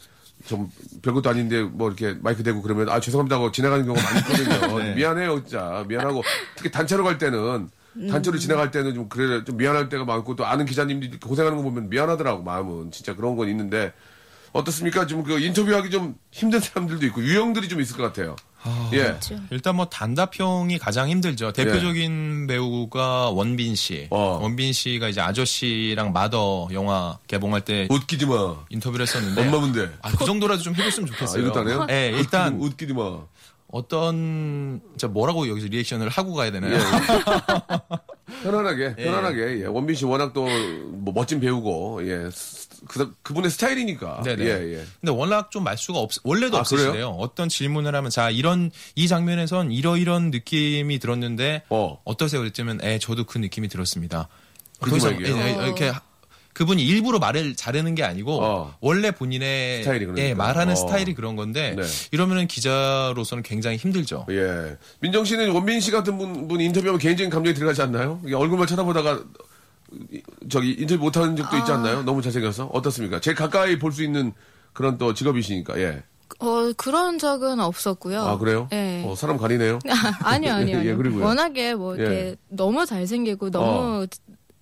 좀 0.45 0.69
별것도 1.01 1.29
아닌데 1.29 1.63
뭐 1.63 1.87
이렇게 1.87 2.17
마이크 2.21 2.43
대고 2.43 2.61
그러면 2.61 2.89
아 2.89 2.99
죄송합니다 2.99 3.35
하고 3.35 3.51
지나가는 3.51 3.85
경우가 3.85 4.01
많이 4.01 4.19
있거든요. 4.19 4.79
네. 4.83 4.95
미안해요 4.95 5.43
진짜 5.43 5.85
미안하고 5.87 6.23
특히 6.55 6.71
단체로 6.71 7.03
갈 7.03 7.17
때는 7.17 7.69
단체로 8.09 8.37
지나갈 8.37 8.71
때는 8.71 8.93
좀 8.93 9.09
그래 9.09 9.43
좀 9.43 9.57
미안할 9.57 9.89
때가 9.89 10.05
많고 10.05 10.35
또 10.35 10.45
아는 10.45 10.65
기자님들이 10.65 11.19
고생하는 11.19 11.57
거 11.57 11.63
보면 11.63 11.89
미안하더라고 11.89 12.43
마음은 12.43 12.91
진짜 12.91 13.15
그런 13.15 13.35
건 13.35 13.49
있는데 13.49 13.93
어떻습니까? 14.53 15.07
좀그 15.07 15.39
인터뷰하기 15.39 15.89
좀 15.89 16.15
힘든 16.31 16.59
사람들도 16.59 17.05
있고 17.07 17.23
유형들이 17.23 17.67
좀 17.69 17.79
있을 17.81 17.95
것 17.97 18.03
같아요. 18.03 18.35
예. 18.93 19.17
일단 19.49 19.75
뭐 19.75 19.85
단답형이 19.85 20.77
가장 20.77 21.09
힘들죠. 21.09 21.51
대표적인 21.51 22.45
배우가 22.47 23.29
원빈 23.31 23.75
씨. 23.75 24.07
어. 24.11 24.39
원빈 24.41 24.71
씨가 24.73 25.09
이제 25.09 25.19
아저씨랑 25.21 26.13
마더 26.13 26.69
영화 26.73 27.17
개봉할 27.27 27.61
때 27.61 27.87
웃기지 27.89 28.27
마. 28.27 28.57
인터뷰를 28.69 29.03
했었는데 29.07 29.41
엄마인데. 29.47 29.89
아, 30.01 30.11
그 30.11 30.25
정도라도 30.25 30.61
좀 30.61 30.75
해줬으면 30.75 31.09
아, 31.09 31.11
좋겠어요. 31.13 31.43
이것도 31.43 31.59
안 31.61 31.67
해요? 31.69 31.85
네, 31.87 32.11
일단 32.15 32.59
웃기지 32.59 32.93
마. 32.93 33.21
어떤 33.71 34.81
진짜 34.91 35.07
뭐라고 35.07 35.47
여기서 35.47 35.67
리액션을 35.67 36.09
하고 36.09 36.33
가야 36.33 36.51
되나요? 36.51 36.77
편안하게, 38.43 38.95
편안하게. 38.95 39.61
예. 39.61 39.65
원빈 39.65 39.95
씨 39.95 40.05
워낙 40.05 40.33
또 40.33 40.45
뭐 41.01 41.13
멋진 41.15 41.39
배우고, 41.39 42.01
예. 42.07 42.29
스- 42.89 42.97
그, 42.99 43.13
그분의 43.21 43.51
스타일이니까. 43.51 44.21
네네. 44.23 44.43
예, 44.45 44.49
예. 44.79 44.85
근데 44.99 45.11
워낙 45.11 45.51
좀 45.51 45.63
말수가 45.63 45.99
없, 45.99 46.11
원래도 46.23 46.57
아, 46.57 46.61
없으시대요. 46.61 46.91
그래요? 46.91 47.07
어떤 47.19 47.49
질문을 47.49 47.93
하면, 47.95 48.09
자, 48.09 48.29
이런, 48.29 48.71
이 48.95 49.07
장면에선 49.07 49.71
이러이런 49.71 50.31
느낌이 50.31 50.99
들었는데, 50.99 51.63
어. 51.69 51.99
어. 52.03 52.17
떠세요 52.17 52.41
그랬더니, 52.41 52.77
에, 52.81 52.99
저도 52.99 53.25
그 53.25 53.37
느낌이 53.37 53.67
들었습니다. 53.67 54.27
그렇게 54.79 54.99
더 54.99 55.11
이상? 55.11 55.21
예, 55.25 55.27
예, 55.27 55.51
이렇게, 55.65 55.89
하- 55.89 56.01
그분이 56.53 56.83
일부러 56.83 57.17
말을 57.17 57.55
자르는 57.55 57.95
게 57.95 58.03
아니고, 58.03 58.43
어. 58.43 58.75
원래 58.81 59.11
본인의, 59.11 59.83
스타일이 59.83 60.05
그러니까. 60.05 60.27
예, 60.27 60.33
말하는 60.33 60.73
어. 60.73 60.75
스타일이 60.75 61.13
그런 61.13 61.37
건데, 61.37 61.75
네. 61.77 61.83
이러면은 62.11 62.45
기자로서는 62.47 63.41
굉장히 63.43 63.77
힘들죠. 63.77 64.25
예. 64.31 64.75
민정 64.99 65.23
씨는 65.23 65.51
원빈 65.51 65.79
씨 65.79 65.91
같은 65.91 66.17
분, 66.17 66.49
분 66.49 66.59
인터뷰하면 66.59 66.99
개인적인 66.99 67.29
감정이 67.29 67.53
들어가지 67.53 67.81
않나요? 67.83 68.19
얼굴만 68.25 68.67
쳐다보다가 68.67 69.13
이- 69.13 69.23
저기 70.49 70.71
인터뷰 70.79 71.03
못하는 71.03 71.35
적도 71.35 71.57
있지 71.57 71.71
않나요? 71.71 72.03
너무 72.03 72.21
잘생겨서? 72.21 72.65
어떻습니까? 72.73 73.19
제일 73.19 73.35
가까이 73.35 73.77
볼 73.79 73.91
수 73.91 74.03
있는 74.03 74.33
그런 74.73 74.97
또 74.97 75.13
직업이시니까, 75.13 75.77
예. 75.79 76.03
어, 76.39 76.71
그런 76.77 77.19
적은 77.19 77.59
없었고요. 77.59 78.21
아, 78.21 78.37
그래요? 78.37 78.67
네. 78.71 79.03
어, 79.05 79.15
사람 79.15 79.37
가리네요. 79.37 79.79
아니요, 80.23 80.53
아니요. 80.55 80.75
예, 80.75 80.79
아니요. 80.79 80.97
그리고요. 80.97 81.25
워낙에 81.25 81.75
뭐 81.75 81.95
이렇게 81.95 82.15
예. 82.15 82.35
너무 82.47 82.85
잘생기고 82.85 83.51
너무 83.51 84.07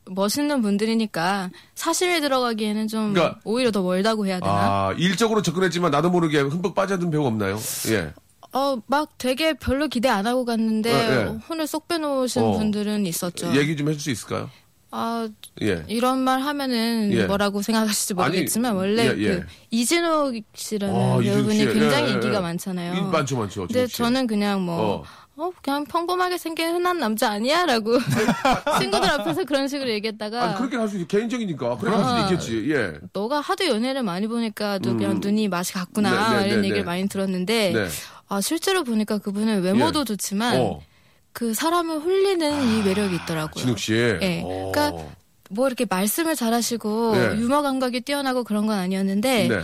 멋있는 0.05 0.63
분들이니까 0.63 1.51
사심이 1.75 2.19
들어가기에는 2.21 2.87
좀 2.87 3.13
그러니까- 3.13 3.39
오히려 3.43 3.69
더 3.69 3.83
멀다고 3.83 4.25
해야 4.25 4.39
되나? 4.39 4.51
아, 4.51 4.93
일적으로 4.97 5.43
접근했지만 5.43 5.91
나도 5.91 6.09
모르게 6.09 6.39
흠뻑 6.41 6.73
빠져든 6.73 7.11
배우 7.11 7.23
없나요? 7.25 7.59
예. 7.89 8.11
어, 8.51 8.77
막 8.87 9.11
되게 9.19 9.53
별로 9.53 9.87
기대 9.87 10.09
안 10.09 10.25
하고 10.25 10.43
갔는데 10.45 10.91
예, 10.91 11.17
예. 11.21 11.23
혼을 11.47 11.67
쏙 11.67 11.87
빼놓으신 11.87 12.41
어. 12.41 12.51
분들은 12.57 13.05
있었죠. 13.05 13.55
얘기 13.55 13.77
좀 13.77 13.89
해줄 13.89 14.01
수 14.01 14.09
있을까요? 14.09 14.49
아, 14.91 15.27
예. 15.61 15.83
이런 15.87 16.19
말 16.19 16.39
하면은 16.41 17.11
예. 17.13 17.25
뭐라고 17.25 17.61
생각하실지 17.61 18.15
모르겠지만 18.15 18.71
아니, 18.71 18.79
원래 18.79 19.05
예, 19.05 19.17
예. 19.19 19.27
그 19.39 19.45
이진욱 19.69 20.33
씨라는 20.55 20.95
아, 20.95 21.17
이준욱 21.21 21.23
배우분이 21.23 21.57
씨. 21.59 21.65
굉장히 21.67 22.03
예, 22.05 22.07
예, 22.07 22.11
인기가 22.13 22.35
예. 22.35 22.39
많잖아요. 22.39 22.93
이- 22.95 23.01
많죠, 23.11 23.37
많죠. 23.37 23.67
근데. 23.67 23.85
저는 23.87 24.25
그냥 24.27 24.61
뭐 24.63 24.81
어. 24.81 25.03
어. 25.41 25.51
그냥 25.61 25.85
평범하게 25.85 26.37
생긴 26.37 26.69
흔한 26.69 26.99
남자 26.99 27.29
아니야라고 27.29 27.97
친구들 28.81 29.09
앞에서 29.09 29.45
그런 29.45 29.67
식으로 29.67 29.89
얘기했다가 29.91 30.43
아니, 30.43 30.55
그렇게 30.57 30.75
할 30.75 30.87
수 30.89 30.97
있, 30.97 31.07
개인적이니까. 31.07 31.77
그렇게 31.77 31.95
할 31.95 32.05
아. 32.05 32.27
수도 32.27 32.33
있겠지. 32.33 32.71
예. 32.73 32.93
너가 33.13 33.39
하도 33.41 33.67
연애를 33.67 34.03
많이 34.03 34.27
보니까 34.27 34.79
또 34.79 34.97
그냥 34.97 35.19
눈이 35.21 35.47
맛이 35.49 35.71
갔구나 35.73 36.31
네, 36.33 36.39
네, 36.41 36.47
이런 36.47 36.61
네, 36.61 36.67
얘기를 36.67 36.81
네. 36.81 36.85
많이 36.85 37.07
들었는데 37.07 37.71
네. 37.73 37.87
아 38.27 38.41
실제로 38.41 38.83
보니까 38.83 39.17
그분은 39.19 39.61
외모도 39.61 40.01
예. 40.01 40.03
좋지만 40.03 40.57
어. 40.59 40.81
그 41.39 41.53
사람을 41.53 41.99
홀리는 41.99 42.67
이 42.67 42.83
매력이 42.83 43.15
있더라고요. 43.23 43.63
진욱 43.63 43.79
씨. 43.79 43.93
예. 43.93 44.41
어. 44.43 44.71
그러니까 44.73 45.05
뭐 45.49 45.67
이렇게 45.67 45.85
말씀을 45.89 46.35
잘하시고 46.35 47.15
네. 47.15 47.37
유머 47.37 47.61
감각이 47.61 48.01
뛰어나고 48.01 48.43
그런 48.43 48.67
건 48.67 48.77
아니었는데 48.77 49.47
네. 49.47 49.61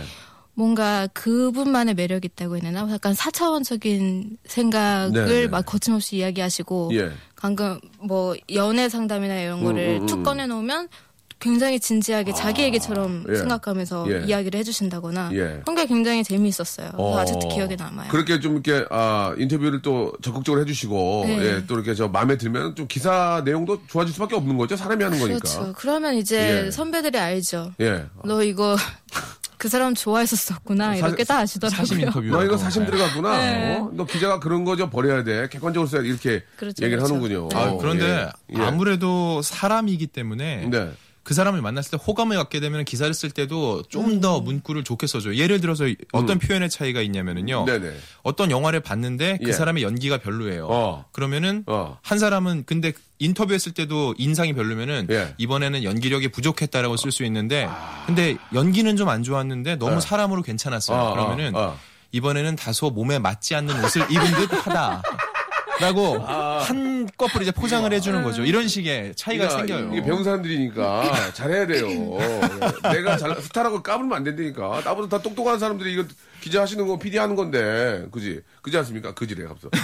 뭔가 0.54 1.06
그분만의 1.08 1.92
매력이 1.92 2.30
있다고 2.32 2.54
해야 2.54 2.62
되나? 2.62 2.90
약간 2.90 3.12
사차원적인 3.12 4.38
생각을 4.46 5.12
네, 5.12 5.26
네. 5.26 5.48
막 5.48 5.66
거침없이 5.66 6.16
이야기하시고 6.16 6.92
예. 6.94 7.12
방금 7.38 7.78
뭐 8.00 8.34
연애 8.54 8.88
상담이나 8.88 9.38
이런 9.38 9.62
거를 9.62 9.98
음, 9.98 10.00
음, 10.00 10.06
툭 10.06 10.20
음. 10.20 10.22
꺼내놓으면 10.22 10.88
굉장히 11.38 11.78
진지하게 11.78 12.32
자기 12.32 12.62
얘기처럼 12.62 13.24
예. 13.28 13.36
생각하면서 13.36 14.06
예. 14.10 14.24
이야기를 14.26 14.58
해주신다거나 14.60 15.30
예. 15.34 15.60
그런 15.64 15.76
게 15.76 15.86
굉장히 15.86 16.24
재미있었어요. 16.24 16.92
어. 16.94 17.18
아직도 17.18 17.48
기억에 17.48 17.76
남아요. 17.76 18.08
그렇게 18.10 18.40
좀 18.40 18.54
이렇게 18.54 18.86
아 18.90 19.34
인터뷰를 19.36 19.82
또 19.82 20.12
적극적으로 20.22 20.62
해주시고 20.62 21.24
네. 21.26 21.38
예, 21.44 21.64
또 21.66 21.74
이렇게 21.74 21.94
저 21.94 22.08
마음에 22.08 22.38
들면 22.38 22.74
좀 22.74 22.86
기사 22.88 23.42
내용도 23.44 23.80
좋아질 23.86 24.14
수밖에 24.14 24.34
없는 24.34 24.56
거죠 24.56 24.76
사람이 24.76 25.04
하는 25.04 25.18
거니까 25.18 25.38
그렇죠. 25.40 25.72
그러면 25.76 26.14
이제 26.14 26.66
예. 26.66 26.70
선배들이 26.70 27.18
알죠. 27.18 27.72
예. 27.80 28.06
너 28.24 28.42
이거 28.42 28.74
그 29.58 29.68
사람 29.68 29.94
좋아했었었구나 29.94 30.96
사- 30.96 31.06
이렇게 31.08 31.24
다 31.24 31.38
아시더라고요. 31.38 31.76
사심 31.86 32.00
인터뷰. 32.00 32.26
너 32.28 32.44
이거 32.44 32.56
사심 32.56 32.86
들어갔구나. 32.86 33.38
네. 33.38 33.76
어? 33.78 33.90
너 33.92 34.04
기자가 34.06 34.40
그런 34.40 34.64
거 34.64 34.76
좀 34.76 34.88
버려야 34.90 35.22
돼. 35.24 35.48
객관적으로 35.50 35.86
써야 35.88 36.00
돼. 36.02 36.08
이렇게 36.08 36.42
그렇죠, 36.56 36.82
얘기를 36.84 37.02
그렇죠. 37.02 37.14
하는군요. 37.14 37.48
네. 37.50 37.56
아, 37.56 37.70
어, 37.72 37.76
그런데 37.78 38.30
예. 38.54 38.58
예. 38.58 38.62
아무래도 38.62 39.40
사람이기 39.42 40.06
때문에 40.08 40.68
네. 40.70 40.90
그 41.26 41.34
사람을 41.34 41.60
만났을 41.60 41.90
때 41.90 41.98
호감을 42.06 42.36
갖게 42.36 42.60
되면 42.60 42.84
기사를 42.84 43.12
쓸 43.12 43.30
때도 43.32 43.82
좀 43.88 44.20
더 44.20 44.40
문구를 44.40 44.84
좋게 44.84 45.08
써줘요. 45.08 45.34
예를 45.34 45.60
들어서 45.60 45.86
어떤 46.12 46.38
표현의 46.38 46.70
차이가 46.70 47.00
있냐면은요. 47.02 47.62
음. 47.62 47.66
네네. 47.66 47.96
어떤 48.22 48.52
영화를 48.52 48.78
봤는데 48.78 49.38
그 49.42 49.48
예. 49.48 49.52
사람의 49.52 49.82
연기가 49.82 50.18
별로예요. 50.18 50.68
어. 50.70 51.04
그러면은 51.10 51.64
어. 51.66 51.98
한 52.02 52.20
사람은 52.20 52.62
근데 52.64 52.92
인터뷰했을 53.18 53.72
때도 53.72 54.14
인상이 54.18 54.52
별로면은 54.52 55.08
예. 55.10 55.34
이번에는 55.38 55.82
연기력이 55.82 56.28
부족했다라고 56.28 56.96
쓸 56.96 57.10
수 57.10 57.24
있는데 57.24 57.68
근데 58.06 58.36
연기는 58.54 58.96
좀 58.96 59.08
안 59.08 59.24
좋았는데 59.24 59.76
너무 59.76 59.96
예. 59.96 60.00
사람으로 60.00 60.42
괜찮았어요. 60.42 60.96
어, 60.96 61.10
그러면은 61.14 61.56
어, 61.56 61.60
어. 61.60 61.78
이번에는 62.12 62.54
다소 62.54 62.90
몸에 62.90 63.18
맞지 63.18 63.56
않는 63.56 63.84
옷을 63.84 64.02
입은 64.10 64.24
듯하다. 64.48 65.02
라고 65.80 66.18
한꺼풀 66.18 67.42
이제 67.42 67.50
포장을 67.50 67.90
해주는 67.92 68.22
거죠. 68.22 68.42
이런 68.44 68.66
식의 68.68 69.14
차이가 69.14 69.48
그러니까 69.48 69.74
생겨요. 69.76 69.92
이게 69.92 70.02
배운 70.02 70.24
사람들이니까 70.24 71.32
잘해야 71.34 71.66
돼요. 71.66 71.86
예. 71.88 72.90
내가 72.92 73.16
잘 73.16 73.40
스타라고 73.40 73.82
까불면 73.82 74.16
안 74.16 74.24
된다니까. 74.24 74.82
나보다 74.84 75.08
다 75.16 75.22
똑똑한 75.22 75.58
사람들이 75.58 75.92
이거 75.92 76.04
기자 76.40 76.62
하시는 76.62 76.86
거 76.86 76.98
PD 76.98 77.18
하는 77.18 77.34
건데, 77.36 78.06
그지? 78.10 78.40
그지 78.62 78.76
않습니까? 78.78 79.12
그지래, 79.14 79.44
갑자기. 79.46 79.76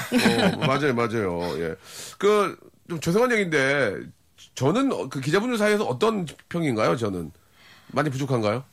어, 0.54 0.66
맞아요, 0.66 0.94
맞아요. 0.94 1.40
예. 1.62 1.74
그, 2.18 2.56
좀 2.88 3.00
죄송한 3.00 3.32
얘기인데, 3.32 3.96
저는 4.54 4.92
어, 4.92 5.08
그 5.08 5.20
기자분들 5.20 5.58
사이에서 5.58 5.84
어떤 5.84 6.26
평인가요, 6.48 6.96
저는? 6.96 7.32
많이 7.88 8.10
부족한가요? 8.10 8.64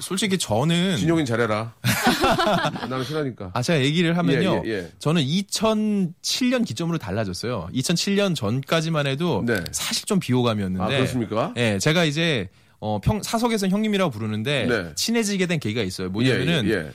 솔직히 0.00 0.38
저는 0.38 0.96
진용인 0.96 1.24
잘해라. 1.24 1.74
나는 2.88 3.04
싫어하니까. 3.04 3.50
아 3.54 3.62
제가 3.62 3.80
얘기를 3.82 4.16
하면요. 4.16 4.62
예, 4.64 4.68
예, 4.68 4.72
예. 4.74 4.92
저는 4.98 5.22
2007년 5.22 6.64
기점으로 6.64 6.98
달라졌어요. 6.98 7.68
2007년 7.74 8.34
전까지만 8.34 9.06
해도 9.06 9.42
네. 9.46 9.56
사실 9.72 10.04
좀 10.06 10.20
비호감이었는데. 10.20 10.84
아, 10.84 10.88
그렇습니까? 10.88 11.52
예, 11.56 11.78
제가 11.78 12.04
이제 12.04 12.48
어, 12.80 13.00
평, 13.02 13.22
사석에서는 13.22 13.72
형님이라고 13.72 14.10
부르는데 14.10 14.66
네. 14.66 14.92
친해지게 14.94 15.46
된 15.46 15.58
계기가 15.58 15.82
있어요. 15.82 16.10
뭐냐면은 16.10 16.66
예, 16.66 16.72
예. 16.72 16.92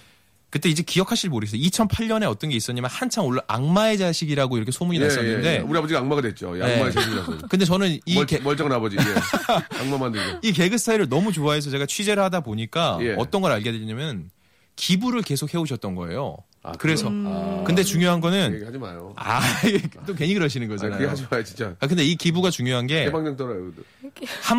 그때 0.54 0.70
이제 0.70 0.84
기억하실 0.84 1.32
모르겠어요. 1.32 1.60
2008년에 1.63 2.30
어떤 2.30 2.52
게 2.52 2.56
있었냐면 2.56 2.88
한창 2.92 3.26
올라 3.26 3.42
악마의 3.48 3.98
자식이라고 3.98 4.56
이렇게 4.58 4.72
소문이 4.72 5.00
예, 5.00 5.04
났었는데 5.06 5.50
예, 5.50 5.56
예. 5.56 5.60
우리 5.62 5.80
아버지가 5.80 6.02
악마가 6.02 6.22
됐죠. 6.22 6.56
예, 6.60 6.63
네. 6.63 6.76
악마의 6.76 6.94
자식이라서. 6.94 7.38
근데 7.50 7.66
저는 7.66 8.00
이, 8.06 8.13
멀, 8.13 8.28
개, 8.28 8.38
멀쩡한 8.38 8.72
아버지. 8.72 8.96
예. 8.96 9.02
악마 9.82 9.98
만들고. 9.98 10.42
이 10.44 10.54
개그 10.54 10.78
스타일을 10.78 11.10
너무 11.10 11.32
좋아해서 11.32 11.72
제가 11.72 11.88
취재를 11.88 12.22
하다 12.22 12.42
보니까 12.42 13.00
예. 13.02 13.16
어떤 13.18 13.42
걸 13.42 13.52
알게 13.52 13.72
되냐면 13.72 14.30
기부를 14.76 15.24
계속 15.24 15.52
해오셨던 15.52 15.96
거예요. 15.96 16.38
아, 16.62 16.74
그래서 16.74 17.10
아. 17.12 17.63
근데 17.66 17.82
중요한 17.84 18.22
그 18.22 18.28
거는 18.28 18.54
얘기 18.54 18.63
하지 18.63 18.78
마요. 18.78 19.12
아, 19.16 19.42
또 20.06 20.13
괜히 20.13 20.36
그러시는 20.36 20.68
아, 20.68 20.70
거잖아요. 20.70 21.00
그게 21.00 21.10
하지 21.10 21.26
마요, 21.32 21.44
진짜. 21.44 21.76
아, 21.80 21.88
근데 21.88 22.06
이 22.06 22.16
기부가 22.16 22.52
중요한 22.52 22.86
게한 22.86 23.08
해방령 23.08 23.36
떨어요. 23.38 23.72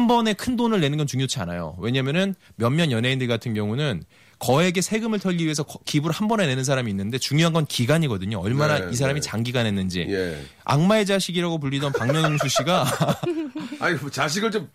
번에 0.08 0.32
큰 0.32 0.56
돈을 0.56 0.80
내는 0.80 0.98
건 0.98 1.06
중요치 1.06 1.38
않아요. 1.38 1.76
왜냐면은 1.78 2.34
몇몇 2.56 2.90
연예인들 2.90 3.28
같은 3.28 3.54
경우는 3.54 4.02
거액의 4.44 4.82
세금을 4.82 5.20
털기 5.20 5.42
위해서 5.44 5.62
거- 5.62 5.78
기부를 5.86 6.14
한 6.14 6.28
번에 6.28 6.46
내는 6.46 6.64
사람이 6.64 6.90
있는데 6.90 7.16
중요한 7.16 7.54
건 7.54 7.64
기간이거든요. 7.64 8.40
얼마나 8.40 8.78
네, 8.78 8.88
이 8.92 8.94
사람이 8.94 9.20
네. 9.20 9.26
장기간 9.26 9.64
했는지. 9.64 10.06
예. 10.06 10.38
악마의 10.64 11.06
자식이라고 11.06 11.58
불리던 11.60 11.92
박명수 11.92 12.48
씨가 12.48 12.84
아니, 13.80 13.94
뭐 13.96 14.10
자식을 14.10 14.50
좀 14.50 14.68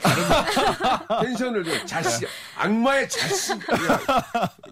텐션을 1.21 1.63
좀 1.63 1.73
자식, 1.85 2.27
악마의 2.57 3.09
자식. 3.09 3.59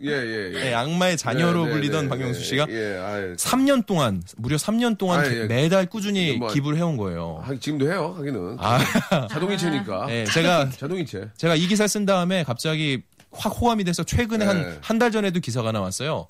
예, 0.03 0.09
예, 0.11 0.51
예. 0.53 0.63
네, 0.63 0.73
악마의 0.73 1.17
자녀로 1.17 1.61
네, 1.61 1.65
네, 1.67 1.71
불리던 1.73 2.03
네, 2.05 2.09
박명수 2.09 2.39
네, 2.39 2.45
씨가 2.45 2.65
예, 2.69 2.97
아유. 2.97 3.35
3년 3.37 3.85
동안 3.85 4.21
무려 4.37 4.57
3년 4.57 4.97
동안 4.97 5.19
아, 5.21 5.27
예. 5.31 5.45
매달 5.45 5.85
꾸준히 5.85 6.33
뭐- 6.37 6.51
기부를 6.51 6.77
해온 6.77 6.97
거예요. 6.97 7.41
하- 7.43 7.55
지금도 7.55 7.87
해요, 7.91 8.15
하기는. 8.17 8.57
아, 8.59 8.79
자동이체니까. 9.29 10.05
네, 10.07 10.25
제가 10.25 10.69
자동이체. 10.71 11.29
제가 11.37 11.55
이 11.55 11.67
기사 11.67 11.87
쓴 11.87 12.05
다음에 12.05 12.43
갑자기 12.43 13.01
확 13.31 13.49
호감이 13.49 13.83
돼서 13.83 14.03
최근에 14.03 14.45
네. 14.45 14.51
한한 14.51 14.99
달 14.99 15.11
전에도 15.11 15.39
기사가 15.39 15.71
나왔어요. 15.71 16.27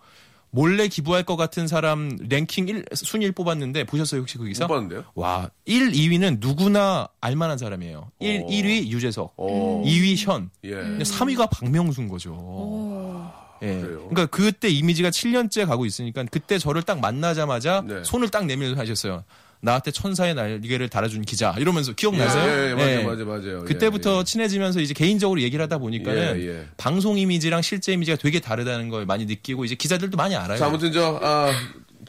몰래 0.49 0.87
기부할 0.87 1.23
것 1.23 1.35
같은 1.35 1.67
사람 1.67 2.17
랭킹 2.21 2.69
1, 2.69 2.85
순위 2.93 3.25
1 3.25 3.33
뽑았는데 3.33 3.83
보셨어요 3.83 4.21
혹시 4.21 4.37
그 4.37 4.45
기사? 4.45 4.65
못 4.65 4.73
봤는데요? 4.73 5.03
와, 5.13 5.49
1, 5.65 5.91
2위는 5.91 6.37
누구나 6.39 7.09
알만한 7.19 7.57
사람이에요. 7.57 8.11
1, 8.19 8.43
오. 8.43 8.47
1위 8.47 8.87
유재석, 8.87 9.33
오. 9.37 9.83
2위 9.83 10.15
현, 10.17 10.49
예. 10.63 10.71
근데 10.71 11.03
3위가 11.03 11.49
박명수인 11.51 12.07
거죠. 12.07 13.33
예. 13.61 13.81
그래요? 13.81 14.07
그러니까 14.09 14.25
그때 14.27 14.69
이미지가 14.69 15.09
7년째 15.09 15.67
가고 15.67 15.85
있으니까 15.85 16.23
그때 16.31 16.57
저를 16.57 16.83
딱 16.83 16.99
만나자마자 16.99 17.83
네. 17.85 18.03
손을 18.03 18.29
딱 18.29 18.45
내밀면서 18.45 18.79
하셨어요. 18.81 19.23
나한테 19.61 19.91
천사의 19.91 20.35
날개를 20.35 20.89
달아준 20.89 21.23
기자 21.23 21.55
이러면서 21.57 21.93
기억나세요? 21.93 22.43
예, 22.43 22.69
예, 22.71 22.73
맞아요, 22.75 22.89
예. 22.99 23.03
맞아요, 23.03 23.25
맞아요. 23.25 23.65
그때부터 23.65 24.19
예, 24.19 24.23
친해지면서 24.23 24.79
이제 24.81 24.93
개인적으로 24.93 25.41
얘기를 25.41 25.61
하다 25.63 25.79
보니까는 25.79 26.39
예, 26.41 26.47
예. 26.47 26.65
방송 26.77 27.17
이미지랑 27.17 27.61
실제 27.61 27.91
이미지가 27.93 28.17
되게 28.17 28.39
다르다는 28.39 28.89
걸 28.89 29.05
많이 29.05 29.25
느끼고 29.25 29.65
이제 29.65 29.75
기자들도 29.75 30.15
많이 30.17 30.35
알아요. 30.35 30.57
자, 30.57 30.67
아무튼 30.67 30.91
저, 30.91 31.19
아, 31.21 31.51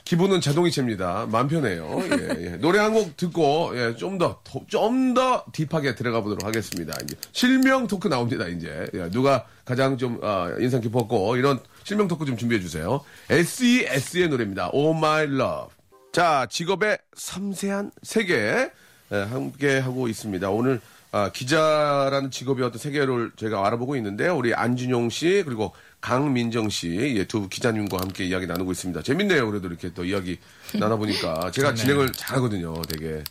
기분은 0.05 0.41
자동이체입니다. 0.41 1.27
마음 1.31 1.49
편해요. 1.49 2.01
예, 2.13 2.45
예. 2.45 2.49
노래 2.57 2.79
한 2.79 2.93
곡 2.95 3.17
듣고, 3.17 3.73
예, 3.75 3.95
좀 3.97 4.17
더, 4.19 4.41
더- 4.45 4.61
좀 4.67 5.13
더 5.15 5.45
딥하게 5.53 5.95
들어가 5.95 6.21
보도록 6.23 6.45
하겠습니다. 6.47 6.97
이제 7.05 7.15
실명 7.33 7.87
토크 7.87 8.09
나옵니다, 8.09 8.47
이제. 8.49 8.87
예, 8.95 9.11
누가 9.11 9.45
가장 9.67 9.99
좀, 9.99 10.19
아, 10.23 10.55
인상 10.61 10.81
깊었고, 10.81 11.37
이런 11.37 11.59
실명 11.85 12.09
토크 12.09 12.25
좀 12.25 12.37
준비해 12.39 12.61
주세요. 12.61 13.03
SES의 13.29 14.29
노래입니다. 14.29 14.71
Oh 14.73 14.97
My 14.97 15.25
Love. 15.25 15.78
자, 16.13 16.47
직업의 16.51 16.99
섬세한 17.17 17.93
세계, 18.03 18.71
예, 19.13 19.17
함께 19.17 19.79
하고 19.79 20.09
있습니다. 20.09 20.51
오늘, 20.51 20.81
아, 21.13 21.31
기자라는 21.33 22.31
직업의 22.31 22.65
어떤 22.65 22.79
세계를 22.79 23.33
제가 23.37 23.67
알아보고 23.67 23.97
있는데요. 23.97 24.37
우리 24.37 24.55
안준용 24.55 25.11
씨, 25.11 25.43
그리고 25.47 25.73
강민정 26.01 26.69
씨, 26.71 27.15
예, 27.17 27.25
두 27.25 27.49
기자님과 27.49 27.99
함께 28.01 28.25
이야기 28.25 28.47
나누고 28.47 28.73
있습니다. 28.73 29.03
재밌네요. 29.03 29.49
그래도 29.51 29.69
이렇게 29.69 29.93
또 29.95 30.05
이야기 30.05 30.39
나눠보니까. 30.75 31.51
제가 31.51 31.75
진행을 31.75 32.13
잘하거든요, 32.13 32.83
되게. 32.83 33.23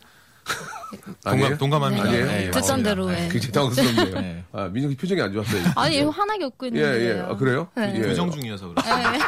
동감, 1.25 1.57
동감합니다. 1.57 2.03
아니에요? 2.07 2.25
예, 2.27 2.37
듣던 2.45 2.51
맞습니다. 2.61 2.89
대로 2.89 3.11
해. 3.11 3.27
굉장히 3.29 3.51
당황스럽네요. 3.51 4.21
네. 4.21 4.43
아, 4.53 4.69
민정 4.71 4.91
씨 4.91 4.97
표정이 4.97 5.21
안 5.21 5.33
좋았어요. 5.33 5.61
아니 5.75 6.01
화나게 6.01 6.45
웃고 6.45 6.65
예, 6.65 6.69
있는 6.69 6.81
예. 6.81 6.85
거예요. 6.85 7.25
아, 7.25 7.35
그래요? 7.35 7.67
네. 7.75 7.93
예. 7.95 8.01
교정 8.01 8.31
중이어서 8.31 8.73
그래요. 8.73 9.19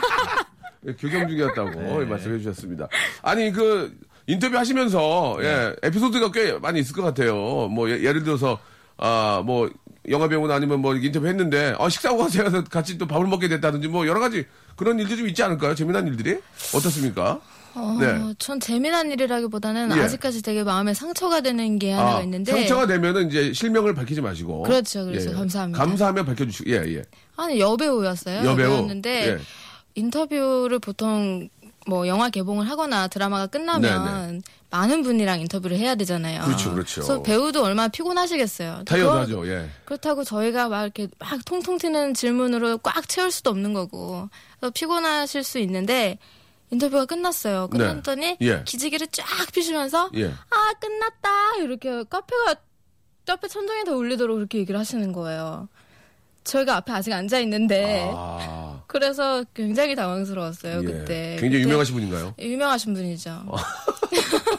예, 0.88 0.94
교정 0.94 1.28
중이었다고 1.28 2.06
말씀해 2.06 2.38
주셨습니다. 2.40 2.88
아니 3.22 3.52
그 3.52 3.98
인터뷰 4.28 4.58
하시면서 4.58 5.38
예, 5.42 5.76
에피소드가 5.84 6.32
꽤 6.32 6.54
많이 6.60 6.80
있을 6.80 6.96
것 6.96 7.02
같아요. 7.02 7.68
뭐 7.68 7.90
예, 7.90 8.12
를 8.12 8.24
들어서 8.24 8.60
아 8.98 9.42
뭐 9.46 9.70
영화 10.10 10.28
배우나 10.28 10.56
아니면 10.56 10.80
뭐 10.82 10.96
인터뷰 10.96 11.28
했는데 11.28 11.76
어, 11.78 11.88
식사하고 11.90 12.24
해서 12.26 12.64
같이 12.64 12.98
또 12.98 13.06
밥을 13.08 13.28
먹게 13.28 13.48
됐다든지 13.48 13.88
뭐 13.90 14.08
여러 14.08 14.20
가지 14.20 14.46
그런 14.76 14.98
일도 15.00 15.16
좀 15.18 15.28
있지 15.28 15.44
않을까요? 15.44 15.76
재미난 15.76 16.08
일들이 16.08 16.40
어떻습니까? 16.74 17.40
어, 17.76 17.98
네. 18.00 18.34
전 18.40 18.60
재미난 18.60 19.12
일이라기보다는 19.12 19.96
예. 19.96 20.02
아직까지 20.02 20.42
되게 20.42 20.64
마음에 20.64 20.94
상처가 20.94 21.42
되는 21.42 21.78
게 21.78 21.92
하나가 21.92 22.18
아, 22.18 22.22
있는데 22.22 22.52
상처가 22.52 22.88
되면은 22.88 23.28
이제 23.28 23.54
실명을 23.54 23.94
밝히지 23.94 24.22
마시고 24.22 24.64
그렇죠, 24.64 25.06
그렇죠. 25.06 25.34
감사합니다. 25.34 25.84
감사하면 25.86 26.26
밝혀주시고 26.26 26.72
예 26.72 26.76
예. 26.96 27.02
아니 27.36 27.60
여배우였어요. 27.60 28.38
여배우. 28.40 28.52
여배우였는데 28.52 29.28
예. 29.28 29.38
인터뷰를 30.00 30.80
보통 30.80 31.50
뭐 31.88 32.08
영화 32.08 32.30
개봉을 32.30 32.70
하거나 32.70 33.08
드라마가 33.08 33.48
끝나면 33.48 34.42
많은 34.70 35.02
분이랑 35.04 35.42
인터뷰를 35.42 35.78
해야 35.78 35.96
되잖아요. 35.96 36.44
그렇죠, 36.46 36.72
그렇죠. 36.74 37.02
그래서 37.02 37.22
배우도 37.24 37.64
얼마나 37.64 37.88
피곤하시겠어요. 37.88 38.84
타이어도 38.86 39.10
그거- 39.12 39.22
하죠. 39.22 39.48
예. 39.48 39.70
그렇다고 39.86 40.24
저희가 40.24 40.70
막 40.70 40.84
이렇게 40.84 41.08
막 41.18 41.44
통통 41.46 41.78
튀는 41.80 42.14
질문으로 42.14 42.78
꽉 42.80 43.08
채울 43.10 43.32
수도 43.32 43.50
없는 43.50 43.74
거고 43.74 44.30
그래서 44.60 44.72
피곤하실 44.74 45.44
수 45.44 45.58
있는데 45.60 46.20
인터뷰가 46.72 47.06
끝났어요. 47.06 47.68
끝났더니 47.70 48.22
네. 48.22 48.38
예. 48.42 48.64
기지개를 48.66 49.08
쫙 49.08 49.26
피시면서 49.52 50.12
예. 50.16 50.28
아 50.28 50.74
끝났다 50.80 51.56
이렇게 51.62 52.04
카페가 52.04 52.56
카페 53.26 53.48
천장에 53.48 53.84
다 53.84 53.94
울리도록 53.94 54.36
그렇게 54.38 54.60
얘기를 54.60 54.80
하시는 54.80 55.12
거예요. 55.12 55.68
저희가 56.44 56.78
앞에 56.78 56.92
아직 56.94 57.12
앉아 57.14 57.40
있는데 57.42 58.08
아, 58.14 58.69
그래서 58.90 59.44
굉장히 59.54 59.94
당황스러웠어요 59.96 60.82
예. 60.82 60.84
그때. 60.84 61.38
굉장히 61.40 61.64
그때 61.64 61.64
유명하신 61.64 61.94
분인가요? 61.94 62.34
유명하신 62.40 62.96
분이죠. 62.96 63.46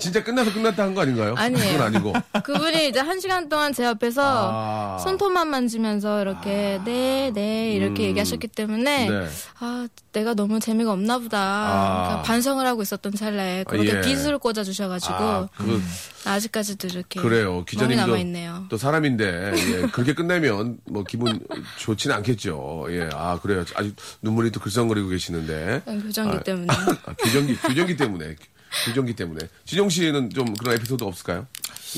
진짜 0.00 0.24
끝나서 0.24 0.52
끝났다 0.52 0.82
한 0.82 0.94
거 0.96 1.02
아닌가요? 1.02 1.34
아니에요. 1.36 1.72
그건 1.72 1.86
아니고. 1.86 2.12
그분이 2.42 2.88
이제 2.88 2.98
한 2.98 3.20
시간 3.20 3.48
동안 3.48 3.72
제 3.72 3.84
옆에서 3.84 4.22
아. 4.52 4.98
손톱만 4.98 5.48
만지면서 5.48 6.22
이렇게 6.22 6.80
네, 6.84 7.30
네 7.32 7.72
이렇게 7.72 8.02
음. 8.02 8.08
얘기하셨기 8.08 8.48
때문에 8.48 9.08
네. 9.08 9.28
아 9.60 9.86
내가 10.12 10.34
너무 10.34 10.58
재미가 10.58 10.90
없나 10.90 11.18
보다 11.18 11.38
아. 11.38 12.02
그러니까 12.06 12.22
반성을 12.22 12.66
하고 12.66 12.82
있었던 12.82 13.12
찰나에 13.14 13.62
그렇게 13.64 13.96
예. 13.96 14.00
빗을 14.00 14.38
꽂아 14.38 14.64
주셔가지고 14.64 15.14
아, 15.14 15.48
그, 15.56 15.80
아직까지도 16.24 16.88
이렇게 16.88 17.20
그래요. 17.20 17.64
기자님도 17.64 18.06
남아 18.06 18.18
있네요. 18.18 18.66
또 18.68 18.76
사람인데, 18.76 19.52
예, 19.54 19.80
그렇게 19.92 20.14
끝내면 20.14 20.78
뭐 20.86 21.04
기분 21.04 21.38
좋지는 21.78 22.16
않겠죠. 22.16 22.86
예, 22.90 23.08
아, 23.12 23.38
그래요. 23.40 23.64
아직 23.76 23.94
눈물이 24.22 24.50
또 24.50 24.58
글썽거리고 24.58 25.08
계시는데. 25.10 25.82
교정기 25.86 26.36
아, 26.38 26.42
때문에 26.42 26.66
아, 27.06 27.12
교정기, 27.18 27.56
교정기 27.58 27.96
때문에. 27.96 28.34
교정기 28.84 29.14
때문에. 29.14 29.40
진영 29.64 29.88
씨는 29.88 30.30
좀 30.30 30.54
그런 30.54 30.74
에피소드 30.74 31.04
없을까요? 31.04 31.46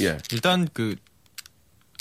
예. 0.01 0.19
일단 0.33 0.69
그 0.73 0.97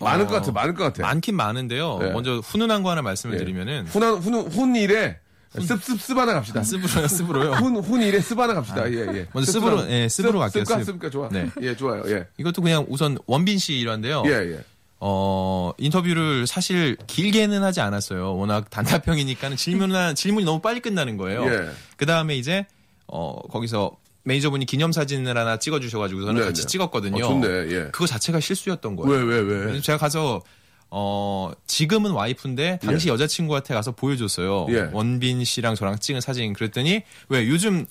많을 0.01 0.25
어, 0.25 0.27
것 0.27 0.35
같아, 0.35 0.51
많을 0.51 0.73
것 0.75 0.83
같아. 0.83 1.01
많긴 1.01 1.35
많은데요. 1.35 1.99
예. 2.03 2.11
먼저 2.11 2.37
훈훈한 2.39 2.83
거 2.83 2.91
하나 2.91 3.01
말씀을 3.01 3.35
예. 3.35 3.39
드리면은 3.39 3.87
훈, 3.87 4.03
훈, 4.03 4.33
훈일에 4.47 5.19
습습 5.59 5.99
습하나 5.99 6.33
갑시다. 6.33 6.61
습으로요, 6.61 7.07
습으로요. 7.07 7.51
훈, 7.53 7.77
훈일에 7.77 8.19
습하나 8.19 8.53
갑시다. 8.53 8.89
예, 8.91 8.97
예. 8.97 9.27
먼저 9.33 9.51
습, 9.51 9.63
예, 9.89 10.07
습으로 10.07 10.39
갈게요, 10.39 10.65
습. 10.65 10.83
습가 10.83 11.09
좋아. 11.09 11.29
네. 11.29 11.49
예, 11.61 11.75
좋아요. 11.75 12.03
예. 12.07 12.27
이것도 12.37 12.61
그냥 12.61 12.85
우선 12.89 13.17
원빈 13.25 13.57
씨 13.57 13.79
일화인데요. 13.79 14.23
예, 14.27 14.31
예. 14.31 14.63
어, 14.99 15.71
인터뷰를 15.77 16.47
사실 16.47 16.97
길게는 17.07 17.63
하지 17.63 17.81
않았어요. 17.81 18.35
워낙 18.35 18.69
단답형이니까는 18.69 19.57
질문은, 19.57 20.15
질문이 20.15 20.45
너무 20.45 20.59
빨리 20.59 20.79
끝나는 20.79 21.17
거예요. 21.17 21.45
예. 21.45 21.69
그 21.95 22.05
다음에 22.05 22.35
이제, 22.35 22.65
어, 23.07 23.39
거기서 23.49 23.95
매니저분이 24.27 24.65
기념사진을 24.65 25.37
하나 25.37 25.57
찍어주셔가지고 25.57 26.21
저는 26.21 26.41
네, 26.41 26.45
같이 26.45 26.63
네. 26.63 26.67
찍었거든요. 26.67 27.25
어, 27.25 27.29
좋네, 27.29 27.47
예. 27.71 27.89
그거 27.93 28.05
자체가 28.05 28.41
실수였던 28.41 28.97
거예요. 28.97 29.25
왜, 29.25 29.39
왜, 29.39 29.71
왜? 29.71 29.81
제가 29.81 29.97
가서, 29.97 30.43
어, 30.89 31.53
지금은 31.65 32.11
와이프인데, 32.11 32.79
당시 32.83 33.07
여자친구한테 33.07 33.73
가서 33.73 33.93
보여줬어요. 33.93 34.67
예. 34.69 34.89
원빈 34.91 35.45
씨랑 35.45 35.75
저랑 35.75 35.99
찍은 35.99 36.19
사진. 36.19 36.51
그랬더니, 36.51 37.03
왜 37.29 37.47
요즘 37.47 37.85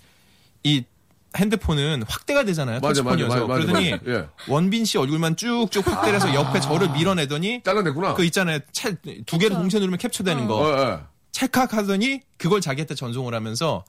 이 0.62 0.85
핸드폰은 1.38 2.03
확대가 2.07 2.44
되잖아요. 2.44 2.81
맞아, 2.81 3.03
맞아. 3.03 3.27
맞아, 3.27 3.46
맞아, 3.46 3.64
그러더니, 3.64 3.90
맞아. 3.92 4.03
예. 4.07 4.29
원빈 4.49 4.85
씨 4.85 4.99
얼굴만 4.99 5.37
쭉쭉 5.37 5.87
확대를 5.87 6.16
해서 6.16 6.35
옆에 6.35 6.61
저를 6.61 6.90
밀어내더니, 6.90 7.62
잘라냈구나. 7.64 8.12
그 8.12 8.25
있잖아요. 8.27 8.59
차, 8.72 8.90
두 9.25 9.38
개를 9.38 9.57
동시에 9.57 9.81
누르면 9.81 9.99
캡처되는 9.99 10.46
거. 10.46 10.57
어, 10.57 10.79
예. 10.79 10.99
찰칵 11.33 11.75
하더니 11.75 12.20
그걸 12.38 12.61
자기한테 12.61 12.94
전송을 12.94 13.35
하면서 13.35 13.85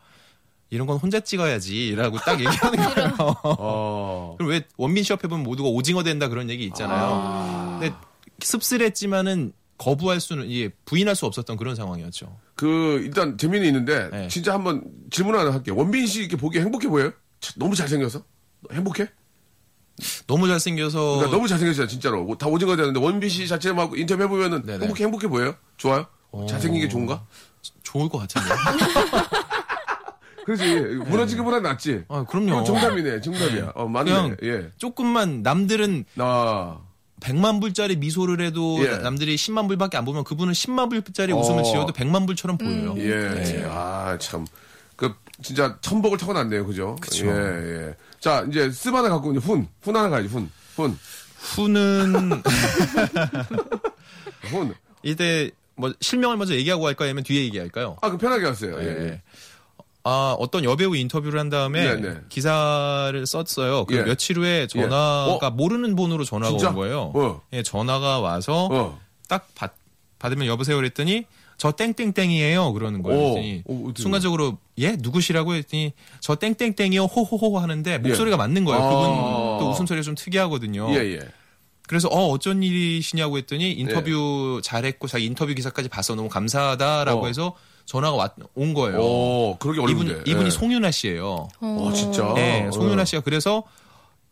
이런 0.69 0.85
건 0.87 0.97
혼자 0.97 1.19
찍어야지라고 1.19 2.17
딱 2.19 2.39
얘기하는 2.39 2.93
거예요. 2.93 3.15
어. 3.43 4.35
그럼 4.37 4.51
왜 4.51 4.63
원빈 4.77 5.03
씨 5.03 5.13
옆에 5.13 5.27
보면 5.27 5.43
모두가 5.43 5.69
오징어 5.69 6.03
된다 6.03 6.27
그런 6.27 6.49
얘기 6.49 6.65
있잖아요. 6.65 7.77
근데 7.79 7.95
씁쓸했지만은 8.39 9.53
거부할 9.77 10.19
수는 10.19 10.51
예, 10.51 10.69
부인할 10.85 11.15
수 11.15 11.25
없었던 11.25 11.55
그런 11.55 11.75
상황이었죠. 11.75 12.35
그 12.55 13.01
일단 13.03 13.37
재미는 13.37 13.67
있는데 13.67 14.09
네. 14.09 14.27
진짜 14.27 14.53
한번 14.53 14.83
질문 15.11 15.35
하나 15.35 15.53
할게요. 15.53 15.75
원빈 15.75 16.07
씨 16.07 16.21
이렇게 16.21 16.35
보기에 16.35 16.61
행복해 16.61 16.87
보여요? 16.87 17.13
참, 17.39 17.53
너무 17.57 17.75
잘생겨서 17.75 18.23
행복해? 18.71 19.07
너무 20.27 20.47
잘생겨서 20.47 20.99
그러니까 21.15 21.31
너무 21.31 21.47
잘생겼어요 21.47 21.87
진짜로 21.87 22.37
다 22.37 22.47
오징어 22.47 22.75
되는데 22.75 22.99
원빈 22.99 23.29
씨 23.29 23.47
자체만 23.47 23.91
인터뷰 23.95 24.23
해보면은 24.23 24.63
네네. 24.63 24.85
행복해 24.85 25.03
행복해 25.05 25.27
보여요? 25.27 25.55
좋아요? 25.77 26.07
잘생긴 26.49 26.81
게 26.81 26.87
좋은가? 26.89 27.25
좋을 27.83 28.09
것 28.09 28.19
같은데. 28.19 28.49
그렇지 30.47 30.75
무너지기보다 31.09 31.59
낫지. 31.59 32.05
아, 32.07 32.23
그럼요. 32.23 32.55
어, 32.55 32.63
정답이네 32.63 33.19
정답이야. 33.19 33.73
어 33.75 33.85
맞네. 33.85 34.11
그냥 34.11 34.37
예. 34.43 34.71
조금만 34.77 35.43
남들은 35.43 36.05
나 36.13 36.79
100만 37.19 37.59
불짜리 37.59 37.97
미소를 37.97 38.39
해도 38.45 38.77
예. 38.79 38.99
남들이 38.99 39.35
10만 39.35 39.67
불밖에 39.67 39.97
안 39.97 40.05
보면 40.05 40.23
그분은 40.23 40.53
10만 40.53 40.89
불짜리 40.89 41.33
웃음을 41.33 41.59
어. 41.59 41.63
지어도 41.63 41.91
100만 41.91 42.25
불처럼 42.27 42.57
보여요. 42.57 42.95
예. 42.97 43.65
아, 43.67 44.17
참. 44.21 44.47
그, 44.95 45.13
진짜 45.43 45.77
천복을 45.81 46.17
타고났네요. 46.17 46.65
그죠? 46.65 46.95
그쵸. 47.01 47.27
예, 47.27 47.31
예. 47.31 47.95
자, 48.21 48.45
이제 48.49 48.71
습 48.71 48.95
하나 48.95 49.09
갖고 49.09 49.31
이제 49.31 49.41
훈. 49.41 49.67
훈 49.81 49.95
하나 49.97 50.07
가야지, 50.07 50.29
훈. 50.29 50.49
훈. 50.77 50.97
후는 51.39 52.41
훈. 54.43 54.73
이때 55.03 55.51
뭐 55.75 55.93
실명을 55.99 56.37
먼저 56.37 56.55
얘기하고 56.55 56.87
할까요? 56.87 57.09
아니면 57.09 57.23
뒤에 57.25 57.43
얘기할까요? 57.43 57.97
아, 58.01 58.09
그 58.09 58.17
편하게 58.17 58.45
하세요. 58.45 58.79
예. 58.79 58.85
예. 58.85 59.21
아, 60.09 60.37
어떤 60.39 60.63
여배우 60.63 60.95
인터뷰를 60.95 61.37
한 61.37 61.49
다음에 61.49 61.95
네, 61.95 62.01
네. 62.01 62.17
기사를 62.29 63.25
썼어요. 63.25 63.83
그 63.83 63.97
예. 63.97 64.03
며칠 64.03 64.37
후에 64.37 64.65
전화가 64.67 65.47
어? 65.47 65.51
모르는 65.51 65.97
번호로 65.97 66.23
전화가 66.23 66.51
진짜? 66.51 66.69
온 66.69 66.75
거예요. 66.75 67.11
어. 67.13 67.41
예, 67.51 67.61
전화가 67.61 68.21
와서 68.21 68.69
어. 68.71 69.01
딱 69.27 69.49
받, 69.53 69.75
받으면 70.17 70.47
여보세요 70.47 70.77
그랬더니 70.77 71.25
저 71.57 71.73
땡땡땡이에요 71.73 72.71
그러는 72.71 73.03
거예요. 73.03 73.19
오. 73.19 73.61
오, 73.65 73.89
어떻게 73.89 74.01
순간적으로 74.01 74.57
예 74.77 74.95
누구시라고 74.97 75.55
했더니 75.55 75.91
저 76.21 76.35
땡땡땡이요 76.35 77.03
호호호 77.03 77.59
하는데 77.59 77.97
목소리가 77.97 78.37
맞는 78.37 78.63
거예요. 78.63 78.81
아. 78.81 78.89
그분 78.89 79.59
또 79.59 79.71
웃음소리가 79.71 80.03
좀 80.03 80.15
특이하거든요. 80.15 80.89
예, 80.93 81.15
예. 81.15 81.19
그래서 81.85 82.07
어 82.07 82.27
어쩐 82.27 82.63
일이시냐고 82.63 83.37
했더니 83.37 83.73
인터뷰 83.73 84.61
잘했고 84.63 85.07
자기 85.07 85.25
인터뷰 85.25 85.53
기사까지 85.53 85.89
봐서 85.89 86.15
너무 86.15 86.29
감사하다라고 86.29 87.23
어. 87.23 87.27
해서 87.27 87.55
전화가 87.87 88.15
왔, 88.15 88.35
온 88.53 88.73
거예요. 88.73 88.99
오, 88.99 89.57
그러게 89.59 89.79
어려운데. 89.81 90.11
이분 90.11 90.23
이분이 90.27 90.45
예. 90.47 90.49
송윤아 90.51 90.91
씨예요. 90.91 91.47
어, 91.61 91.91
진짜. 91.95 92.33
네, 92.35 92.67
어. 92.67 92.71
송윤아 92.71 93.05
씨가 93.05 93.21
그래서 93.23 93.63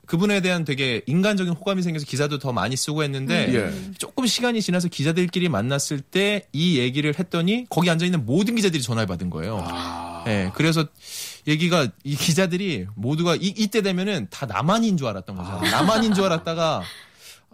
그분에 0.05 0.41
대한 0.41 0.65
되게 0.65 1.01
인간적인 1.07 1.53
호감이 1.53 1.81
생겨서 1.81 2.05
기사도 2.05 2.37
더 2.37 2.51
많이 2.51 2.75
쓰고 2.75 3.01
했는데 3.01 3.51
예. 3.55 3.91
조금 3.97 4.27
시간이 4.27 4.61
지나서 4.61 4.87
기자들끼리 4.89 5.49
만났을 5.49 5.99
때 6.01 6.47
이 6.53 6.77
얘기를 6.77 7.17
했더니 7.17 7.65
거기 7.69 7.89
앉아 7.89 8.05
있는 8.05 8.25
모든 8.25 8.55
기자들이 8.55 8.83
전화를 8.83 9.07
받은 9.07 9.29
거예요. 9.31 9.63
아. 9.67 10.23
네, 10.27 10.51
그래서 10.53 10.85
얘기가 11.47 11.87
이 12.03 12.15
기자들이 12.15 12.87
모두가 12.95 13.35
이, 13.35 13.53
이때 13.57 13.81
되면은 13.81 14.27
다 14.29 14.45
나만인 14.45 14.97
줄 14.97 15.07
알았던 15.07 15.35
거죠. 15.35 15.49
나만인 15.71 16.13
줄 16.13 16.25
알았다가 16.25 16.83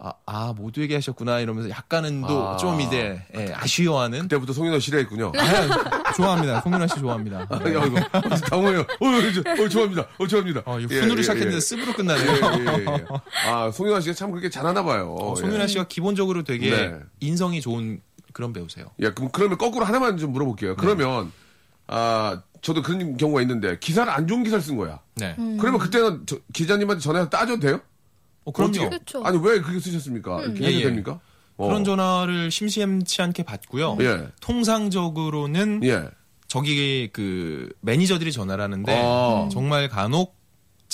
아, 0.04 0.12
아 0.26 0.52
모두 0.56 0.80
얘기하셨구나 0.82 1.38
이러면서 1.38 1.70
약간은 1.70 2.22
또 2.22 2.48
아. 2.48 2.56
좀 2.56 2.80
이제 2.80 3.22
예, 3.36 3.52
아쉬워하는. 3.54 4.22
그때부터 4.22 4.52
송인호 4.52 4.80
싫어했군요. 4.80 5.30
아, 5.36 6.12
좋아합니다. 6.12 6.60
송윤아 6.62 6.88
씨 6.88 6.98
좋아합니다. 6.98 7.46
아, 7.48 7.54
야, 7.54 7.68
이거, 7.86 8.00
어, 8.12 8.20
당황해요. 8.50 8.80
어, 8.80 8.84
저, 9.32 9.62
어, 9.62 9.68
좋아합니다. 9.68 10.08
어, 10.18 10.26
좋아합니다. 10.26 10.62
어, 10.64 10.80
이거 10.80 10.92
예, 10.92 11.00
훈으로 11.00 11.18
예, 11.18 11.22
시작했는데 11.22 11.56
예. 11.56 11.60
습으로 11.60 11.88
예, 11.90 11.92
끝나네요. 11.92 12.32
예, 12.32 12.84
예. 12.84 13.06
아, 13.48 13.70
송인호 13.70 14.00
씨가 14.00 14.14
참 14.14 14.32
그렇게 14.32 14.50
잘하나 14.50 14.82
봐요. 14.82 15.14
어, 15.20 15.34
예. 15.36 15.40
송윤아 15.40 15.68
씨가 15.68 15.84
기본적으로 15.86 16.42
되게 16.42 16.70
네. 16.70 16.98
인성이 17.20 17.60
좋은 17.60 18.00
그런 18.32 18.52
배우세요. 18.52 18.86
예, 18.98 19.10
그럼 19.10 19.30
그러면 19.32 19.56
거꾸로 19.56 19.84
하나만 19.84 20.16
좀 20.16 20.32
물어볼게요. 20.32 20.74
그러면 20.76 21.30
아 21.86 22.42
저도 22.60 22.82
그런 22.82 23.16
경우가 23.16 23.40
있는데 23.42 23.78
기사를 23.78 24.10
안 24.10 24.26
좋은 24.26 24.42
기사를 24.42 24.62
쓴 24.62 24.76
거야. 24.76 24.98
네. 25.14 25.36
그러면 25.60 25.78
그때는 25.78 26.22
저- 26.26 26.38
기자님한테 26.52 27.00
전화해서 27.02 27.28
따져도 27.30 27.60
돼요? 27.60 27.80
어, 28.44 28.52
그럼요. 28.52 28.88
그렇죠. 28.90 29.22
아니 29.24 29.38
왜 29.38 29.60
그렇게 29.60 29.80
쓰셨습니까? 29.80 30.42
이렇게 30.42 30.64
해도 30.64 30.72
예, 30.72 30.78
예. 30.80 30.82
됩니까? 30.84 31.20
어. 31.56 31.66
그런 31.66 31.84
전화를 31.84 32.50
심심치 32.50 33.22
않게 33.22 33.42
받고요. 33.44 33.98
예. 34.00 34.28
통상적으로는 34.40 35.80
예. 35.84 36.08
저기 36.48 37.08
그 37.12 37.72
매니저들이 37.80 38.32
전화를 38.32 38.62
하는데 38.62 39.02
아. 39.02 39.48
정말 39.50 39.88
간혹 39.88 40.36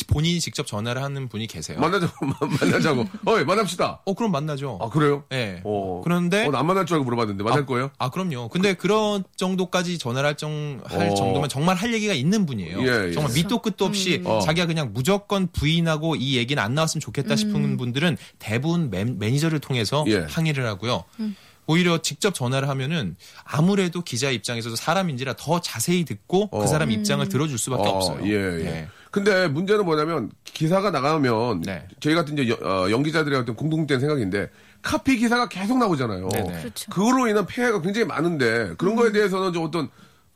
본인이 0.06 0.40
직접 0.40 0.66
전화를 0.66 1.02
하는 1.02 1.28
분이 1.28 1.46
계세요. 1.46 1.78
만나자고 1.80 2.26
만나자고. 2.61 3.06
어이 3.26 3.44
만납시다. 3.44 4.02
어 4.04 4.14
그럼 4.14 4.32
만나죠. 4.32 4.78
아 4.82 4.88
그래요? 4.90 5.24
예. 5.32 5.61
어. 5.64 6.00
그런데 6.04 6.46
어, 6.46 6.52
안 6.52 6.66
만날 6.66 6.84
줄 6.87 6.96
알고 6.96 7.04
물어봤는데 7.04 7.42
만날 7.44 7.64
거예요? 7.66 7.90
아 7.98 8.11
그럼요. 8.11 8.48
근데 8.48 8.74
그 8.74 8.88
런 8.88 9.22
정도까지 9.37 9.98
전화를 9.98 10.26
할, 10.26 10.37
정, 10.37 10.80
할 10.87 11.11
어. 11.11 11.14
정도면 11.14 11.48
정말 11.50 11.76
할 11.76 11.92
얘기가 11.92 12.14
있는 12.14 12.46
분이에요. 12.46 12.80
예, 12.82 13.08
예. 13.08 13.12
정말 13.12 13.32
밑도 13.34 13.61
끝도 13.61 13.84
없이 13.84 14.22
어. 14.24 14.40
자기가 14.40 14.66
그냥 14.66 14.92
무조건 14.94 15.46
부인하고 15.52 16.16
이 16.16 16.37
얘기는 16.37 16.62
안 16.62 16.74
나왔으면 16.74 17.00
좋겠다 17.00 17.37
싶은 17.37 17.76
분들은 17.76 18.16
대부분 18.38 18.88
매, 18.90 19.04
매니저를 19.04 19.58
통해서 19.61 20.04
예. 20.08 20.26
항의를 20.28 20.66
하고요. 20.66 21.04
오히려 21.66 21.98
직접 21.98 22.34
전화를 22.34 22.66
하면은 22.70 23.14
아무래도 23.44 24.00
기자 24.00 24.30
입장에서도 24.30 24.74
사람인지라 24.74 25.34
더 25.37 25.61
자세히 25.61 26.04
듣고 26.06 26.48
어. 26.50 26.61
그 26.61 26.66
사람 26.66 26.90
입장을 26.90 27.28
들어줄 27.28 27.58
수밖에 27.58 27.82
어, 27.88 27.90
없어요. 27.90 28.20
예, 28.26 28.32
예. 28.32 28.64
네. 28.64 28.88
근데 29.11 29.49
문제는 29.49 29.85
뭐냐면 29.85 30.31
기사가 30.44 30.90
나가면 30.90 31.62
네. 31.62 31.87
저희 32.01 32.14
같은 32.14 32.37
이제 32.37 32.51
여- 32.51 32.59
어, 32.62 32.90
연기자들의 32.90 33.38
어떤 33.38 33.55
공통된 33.57 34.01
생각인데 34.01 34.51
카피 34.83 35.16
기사가 35.18 35.49
계속 35.49 35.79
나오잖아요. 35.79 36.29
네네. 36.29 36.61
그렇죠. 36.61 36.90
그걸로 36.90 37.27
인한 37.27 37.47
폐해가 37.47 37.81
굉장히 37.81 38.07
많은데 38.07 38.75
그런 38.77 38.97
거에 38.97 39.11
대해서는 39.12 39.53
좀 39.53 39.64
어떤 39.64 39.88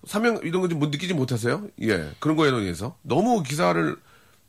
사명 0.07 0.41
이런 0.43 0.63
거좀 0.63 0.79
느끼지 0.81 1.15
못하세요? 1.15 1.65
예. 1.83 2.11
그런 2.19 2.37
거에 2.37 2.51
대해서 2.51 2.97
너무 3.03 3.43
기사를 3.43 3.97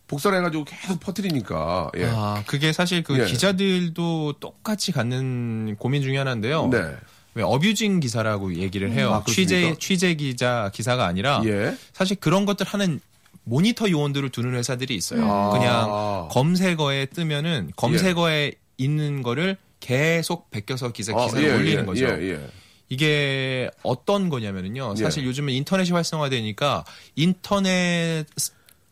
복사를 0.08 0.36
해가지고 0.38 0.64
계속 0.66 1.00
퍼뜨리니까 1.00 1.92
예. 1.98 2.06
아, 2.06 2.44
그게 2.48 2.74
사실 2.74 3.04
그 3.04 3.20
예. 3.20 3.26
기자들도 3.26 4.34
똑같이 4.40 4.92
갖는 4.92 5.76
고민 5.78 6.02
중에 6.02 6.18
하나인데요. 6.18 6.68
네. 6.70 6.96
왜 7.36 7.44
어뷰징 7.44 8.00
기사라고 8.00 8.56
얘기를 8.56 8.92
해요. 8.92 9.12
아, 9.14 9.24
그렇습니까? 9.24 9.34
취재 9.34 9.76
취재 9.80 10.14
기자 10.16 10.70
기사가 10.74 11.06
아니라 11.06 11.42
예. 11.46 11.76
사실 11.92 12.16
그런 12.20 12.46
것들 12.46 12.66
하는 12.66 13.00
모니터 13.46 13.90
요원들을 13.90 14.30
두는 14.30 14.54
회사들이 14.56 14.96
있어요. 14.96 15.26
아. 15.30 15.50
그냥 15.52 16.28
검색어에 16.32 17.08
뜨면은 17.08 17.72
검색어에 17.76 18.54
있는 18.78 19.22
거를 19.22 19.58
계속 19.80 20.50
베껴서 20.50 20.92
기사 20.92 21.14
아, 21.14 21.26
기사를 21.26 21.48
예, 21.48 21.54
올리는 21.54 21.82
예, 21.82 21.86
거죠. 21.86 22.06
예, 22.06 22.32
예. 22.32 22.48
이게 22.90 23.70
어떤 23.84 24.30
거냐면은요. 24.30 24.96
사실 24.96 25.24
예. 25.24 25.28
요즘은 25.28 25.54
인터넷이 25.54 25.92
활성화되니까 25.92 26.86
인터넷 27.16 28.26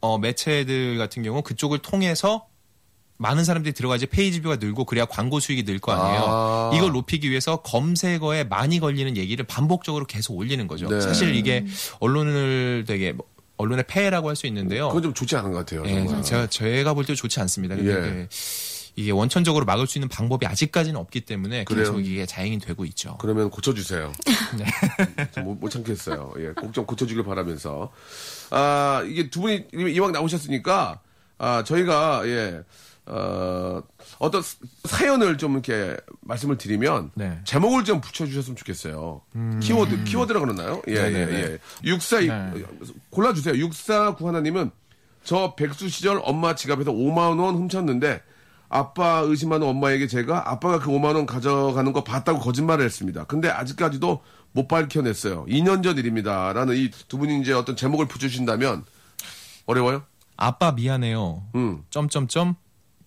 어, 0.01 0.17
매체들 0.17 0.97
같은 0.97 1.23
경우 1.23 1.41
그쪽을 1.43 1.79
통해서 1.79 2.47
많은 3.17 3.43
사람들이 3.43 3.73
들어가 3.73 3.95
이제 3.95 4.07
page 4.07 4.41
view가 4.41 4.55
늘고 4.55 4.85
그래야 4.85 5.05
광고 5.05 5.39
수익이 5.39 5.63
늘 5.63 5.79
거 5.79 5.91
아니에요. 5.91 6.23
아. 6.27 6.71
이걸 6.73 6.91
높이기 6.91 7.29
위해서 7.29 7.57
검색어에 7.57 8.45
많이 8.45 8.79
걸리는 8.79 9.15
얘기를 9.15 9.45
반복적으로 9.45 10.05
계속 10.05 10.35
올리는 10.35 10.65
거죠. 10.65 10.87
네. 10.89 10.99
사실 10.99 11.35
이게 11.35 11.65
언론을 11.99 12.85
되게 12.87 13.11
뭐 13.11 13.27
언론의 13.61 13.85
폐해라고 13.87 14.27
할 14.29 14.35
수 14.35 14.47
있는데요. 14.47 14.87
그건 14.89 15.03
좀 15.03 15.13
좋지 15.13 15.35
않은 15.35 15.51
것 15.51 15.57
같아요. 15.59 15.83
예. 15.85 16.21
제가 16.23 16.47
제가 16.47 16.93
볼 16.93 17.05
때 17.05 17.15
좋지 17.15 17.39
않습니다. 17.41 17.75
근데 17.75 18.19
예. 18.21 18.27
이게, 18.97 19.11
원천적으로 19.11 19.63
막을 19.65 19.87
수 19.87 19.97
있는 19.97 20.09
방법이 20.09 20.45
아직까지는 20.45 20.99
없기 20.99 21.21
때문에 21.21 21.63
그래요? 21.63 21.85
계속 21.85 21.99
이게 22.01 22.25
자행이 22.25 22.59
되고 22.59 22.83
있죠. 22.85 23.17
그러면 23.21 23.49
고쳐주세요. 23.49 24.11
네. 24.57 24.65
좀 25.33 25.45
못, 25.45 25.55
못 25.55 25.69
참겠어요. 25.69 26.33
예, 26.39 26.47
꼭 26.49 26.73
좀 26.73 26.85
고쳐주길 26.85 27.23
바라면서. 27.23 27.89
아, 28.49 29.01
이게 29.07 29.29
두 29.29 29.39
분이 29.41 29.67
이왕 29.93 30.11
나오셨으니까, 30.11 30.99
아, 31.37 31.63
저희가, 31.63 32.23
예, 32.25 32.59
어, 33.13 33.83
어떤 34.19 34.41
사연을 34.85 35.37
좀 35.37 35.51
이렇게 35.53 35.97
말씀을 36.21 36.57
드리면, 36.57 37.11
네. 37.15 37.39
제목을 37.43 37.83
좀 37.83 37.99
붙여주셨으면 37.99 38.55
좋겠어요. 38.55 39.21
키워드, 39.61 40.05
키워드라 40.05 40.39
그러나요? 40.39 40.81
예, 40.87 40.93
예, 40.93 40.97
음. 40.99 41.13
네네네. 41.13 41.39
예. 41.41 41.57
육사, 41.83 42.21
네. 42.21 42.53
골라주세요. 43.09 43.55
육사구 43.57 44.27
하나님은 44.27 44.71
저 45.25 45.55
백수 45.55 45.89
시절 45.89 46.21
엄마 46.23 46.55
지갑에서 46.55 46.91
5만 46.93 47.37
원 47.39 47.55
훔쳤는데, 47.55 48.21
아빠 48.69 49.19
의심하는 49.25 49.67
엄마에게 49.67 50.07
제가 50.07 50.49
아빠가 50.49 50.79
그 50.79 50.89
5만 50.89 51.15
원 51.15 51.25
가져가는 51.25 51.91
거 51.91 52.05
봤다고 52.05 52.39
거짓말을 52.39 52.85
했습니다. 52.85 53.25
근데 53.25 53.49
아직까지도 53.49 54.21
못 54.53 54.67
밝혀냈어요. 54.69 55.45
2년 55.47 55.83
전 55.83 55.97
일입니다. 55.97 56.53
라는 56.53 56.77
이 56.77 56.89
두 57.09 57.17
분이 57.17 57.41
이제 57.41 57.51
어떤 57.51 57.75
제목을 57.75 58.07
붙여주신다면 58.07 58.85
어려워요? 59.65 60.03
아빠 60.37 60.71
미안해요. 60.71 61.43
음. 61.55 61.83
점점점 61.89 62.55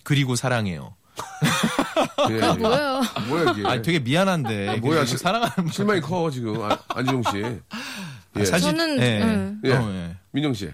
그리고 0.05 0.37
사랑해요. 0.37 0.95
예, 2.31 2.35
예. 2.37 2.53
뭐예요? 2.55 3.03
뭐야 3.29 3.53
이게? 3.53 3.67
아, 3.69 3.83
되게 3.83 3.99
미안한데. 3.99 4.67
뭐야, 4.67 4.81
뭐야, 4.81 5.05
지금 5.05 5.19
사랑하는 5.19 5.71
실망이 5.73 6.01
커 6.01 6.31
지금 6.31 6.61
아, 6.63 6.79
안지용 6.89 7.23
씨. 7.31 7.39
예. 8.37 8.45
사실 8.45 8.71
저는, 8.77 9.01
예. 9.01 9.23
음. 9.23 9.61
예. 9.65 9.73
어, 9.75 9.91
예. 9.91 10.17
민영 10.31 10.55
씨. 10.55 10.71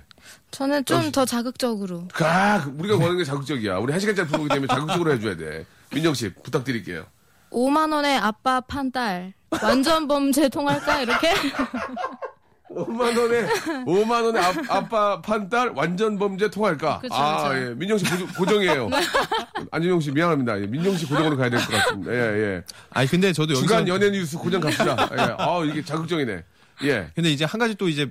저는 0.51 0.85
좀 0.85 1.13
더 1.13 1.25
자극적으로. 1.25 2.09
아, 2.21 2.65
우리가 2.79 2.95
원하는 2.97 3.19
게 3.19 3.25
자극적이야. 3.25 3.79
우리 3.79 3.93
한 3.93 4.01
시간짜리 4.01 4.27
프로그램 4.29 4.49
때문에 4.49 4.67
자극적으로 4.69 5.13
해줘야 5.13 5.37
돼. 5.37 5.65
민영 5.93 6.15
씨 6.15 6.33
부탁드릴게요. 6.35 7.05
5만 7.53 7.93
원에 7.93 8.17
아빠 8.17 8.61
판 8.61 8.91
딸. 8.91 9.33
완전 9.63 10.07
범죄 10.09 10.49
통할까 10.49 11.03
이렇게? 11.03 11.33
5만 12.71 13.19
원에 13.19 13.47
5만 13.85 14.25
원에 14.25 14.39
아, 14.39 14.53
아빠 14.69 15.21
판딸 15.21 15.73
완전 15.75 16.19
범죄 16.19 16.49
통할까? 16.49 17.01
그쵸, 17.01 17.15
아, 17.15 17.49
그쵸. 17.49 17.71
예. 17.71 17.75
민정 17.75 17.99
씨 17.99 18.05
고정, 18.37 18.63
이에요 18.63 18.89
안준용 19.73 20.01
씨 20.01 20.11
미안합니다. 20.13 20.61
예, 20.61 20.67
민정 20.67 20.97
씨 20.97 21.07
고정으로 21.07 21.37
가야 21.37 21.51
될 21.51 21.59
것 21.61 21.69
같습니다. 21.69 22.13
예, 22.13 22.17
예. 22.19 22.63
아니 22.91 23.09
근데 23.09 23.33
저도 23.33 23.55
여기서 23.55 23.67
주간 23.67 23.89
연예 23.89 24.11
뉴스 24.11 24.39
고정 24.39 24.61
갑시다. 24.61 25.09
예. 25.13 25.17
아, 25.39 25.63
이게 25.65 25.85
자극적이네. 25.85 26.45
예. 26.85 27.11
근데 27.15 27.31
이제 27.31 27.45
한 27.45 27.59
가지 27.59 27.75
또 27.75 27.89
이제 27.89 28.11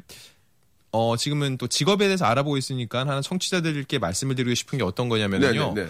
어 0.92 1.16
지금은 1.16 1.58
또 1.58 1.68
직업에 1.68 2.06
대해서 2.06 2.26
알아보고 2.26 2.58
있으니까 2.58 3.00
하나 3.00 3.22
청취자들께 3.22 4.00
말씀을 4.00 4.36
드리고 4.36 4.54
싶은 4.56 4.78
게 4.78 4.84
어떤 4.84 5.08
거냐면요. 5.08 5.74
네, 5.76 5.86
네, 5.86 5.90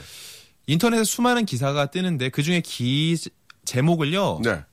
인터넷에 0.68 1.04
수많은 1.04 1.46
기사가 1.46 1.88
뜨는데 1.88 2.30
그 2.30 2.44
중에 2.44 2.62
기 2.62 3.18
제목을요. 3.66 4.42
네. 4.44 4.64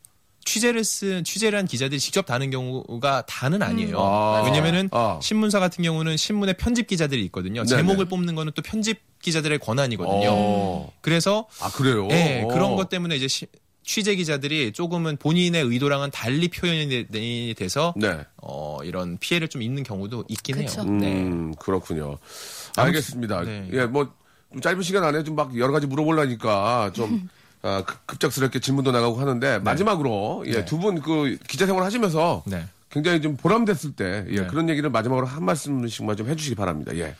네. 0.46 0.52
취재를 0.52 0.84
쓴 0.84 1.24
취재를 1.24 1.58
한 1.58 1.66
기자들이 1.66 1.98
직접 2.00 2.24
다는 2.24 2.50
경우가 2.50 3.26
다는 3.26 3.62
아니에요. 3.62 3.98
아. 4.00 4.42
왜냐면은 4.46 4.88
아. 4.92 5.18
신문사 5.20 5.58
같은 5.58 5.82
경우는 5.82 6.16
신문에 6.16 6.52
편집 6.54 6.86
기자들이 6.86 7.22
있거든요. 7.26 7.64
네네. 7.64 7.82
제목을 7.82 8.04
뽑는 8.06 8.34
거는 8.36 8.52
또 8.54 8.62
편집 8.62 9.00
기자들의 9.20 9.58
권한이거든요. 9.58 10.28
어. 10.30 10.92
그래서 11.00 11.46
아, 11.60 11.70
그래요? 11.72 12.06
예, 12.12 12.42
어. 12.44 12.48
그런 12.48 12.76
것 12.76 12.88
때문에 12.88 13.16
이제 13.16 13.26
시- 13.28 13.46
취재 13.82 14.14
기자들이 14.16 14.72
조금은 14.72 15.16
본인의 15.16 15.64
의도랑은 15.64 16.10
달리 16.12 16.48
표현이 16.48 16.88
되- 17.08 17.54
돼서 17.54 17.92
네. 17.96 18.18
어, 18.42 18.78
이런 18.84 19.18
피해를 19.18 19.48
좀 19.48 19.62
입는 19.62 19.82
경우도 19.82 20.24
있긴 20.28 20.56
그쵸. 20.56 20.82
해요. 20.82 20.90
네. 20.90 21.12
음, 21.12 21.54
그렇군요. 21.58 22.18
알겠습니다. 22.76 23.42
네. 23.44 23.68
예, 23.72 23.86
뭐, 23.86 24.12
좀 24.52 24.60
짧은 24.60 24.82
시간 24.82 25.02
안에 25.04 25.22
좀 25.24 25.34
막 25.36 25.56
여러 25.58 25.72
가지 25.72 25.86
물어보려니까 25.86 26.92
좀, 26.94 27.28
아, 27.66 27.82
급- 27.84 28.06
급작스럽게 28.06 28.60
질문도 28.60 28.92
나가고 28.92 29.16
하는데, 29.20 29.58
마지막으로, 29.58 30.44
예, 30.46 30.52
네. 30.52 30.64
두분 30.64 31.00
그 31.00 31.36
기자 31.48 31.66
생활 31.66 31.84
하시면서 31.84 32.44
네. 32.46 32.64
굉장히 32.90 33.20
좀 33.20 33.36
보람됐을 33.36 33.92
때, 33.96 34.24
예, 34.30 34.40
네. 34.42 34.46
그런 34.46 34.68
얘기를 34.68 34.88
마지막으로 34.90 35.26
한 35.26 35.44
말씀씩만 35.44 36.16
좀 36.16 36.28
해주시기 36.28 36.54
바랍니다. 36.54 36.94
예. 36.96 37.14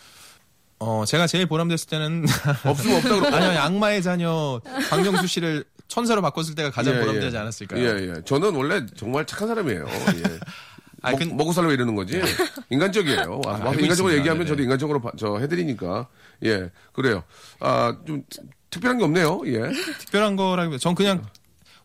어, 0.79 1.05
제가 1.07 1.27
제일 1.27 1.47
보람됐을 1.47 1.89
때는 1.89 2.25
없으면 2.65 2.97
없다 2.99 3.09
그러고. 3.09 3.35
아니요, 3.37 3.61
악마의 3.61 4.03
자녀 4.03 4.61
박명수 4.91 5.27
씨를 5.27 5.65
천사로 5.89 6.21
바꿨을 6.23 6.55
때가 6.55 6.71
가장 6.71 6.95
예, 6.97 7.01
보람되지 7.01 7.35
예. 7.35 7.41
않았을까요? 7.41 7.83
예, 7.83 8.09
예. 8.09 8.15
저는 8.25 8.55
원래 8.55 8.85
정말 8.97 9.25
착한 9.27 9.49
사람이에요. 9.49 9.87
예. 9.89 10.23
아니, 11.03 11.17
먹, 11.17 11.19
근- 11.19 11.37
먹고 11.37 11.53
살려고 11.53 11.73
이러는 11.73 11.95
거지. 11.95 12.21
인간적이에요. 12.71 13.41
아, 13.47 13.55
알고 13.55 13.73
인간적으로 13.75 13.89
있습니다. 13.89 14.17
얘기하면 14.19 14.39
네네. 14.45 14.49
저도 14.49 14.63
인간적으로 14.63 15.01
바- 15.01 15.13
저 15.19 15.39
해드리니까. 15.39 16.09
예, 16.45 16.71
그래요. 16.93 17.23
아, 17.61 17.97
좀 18.07 18.23
특별한 18.77 18.99
게 18.99 19.05
없네요. 19.05 19.43
예. 19.47 19.71
특별한 20.01 20.37
거라기보다 20.37 20.79
전 20.79 20.95
그냥 20.95 21.25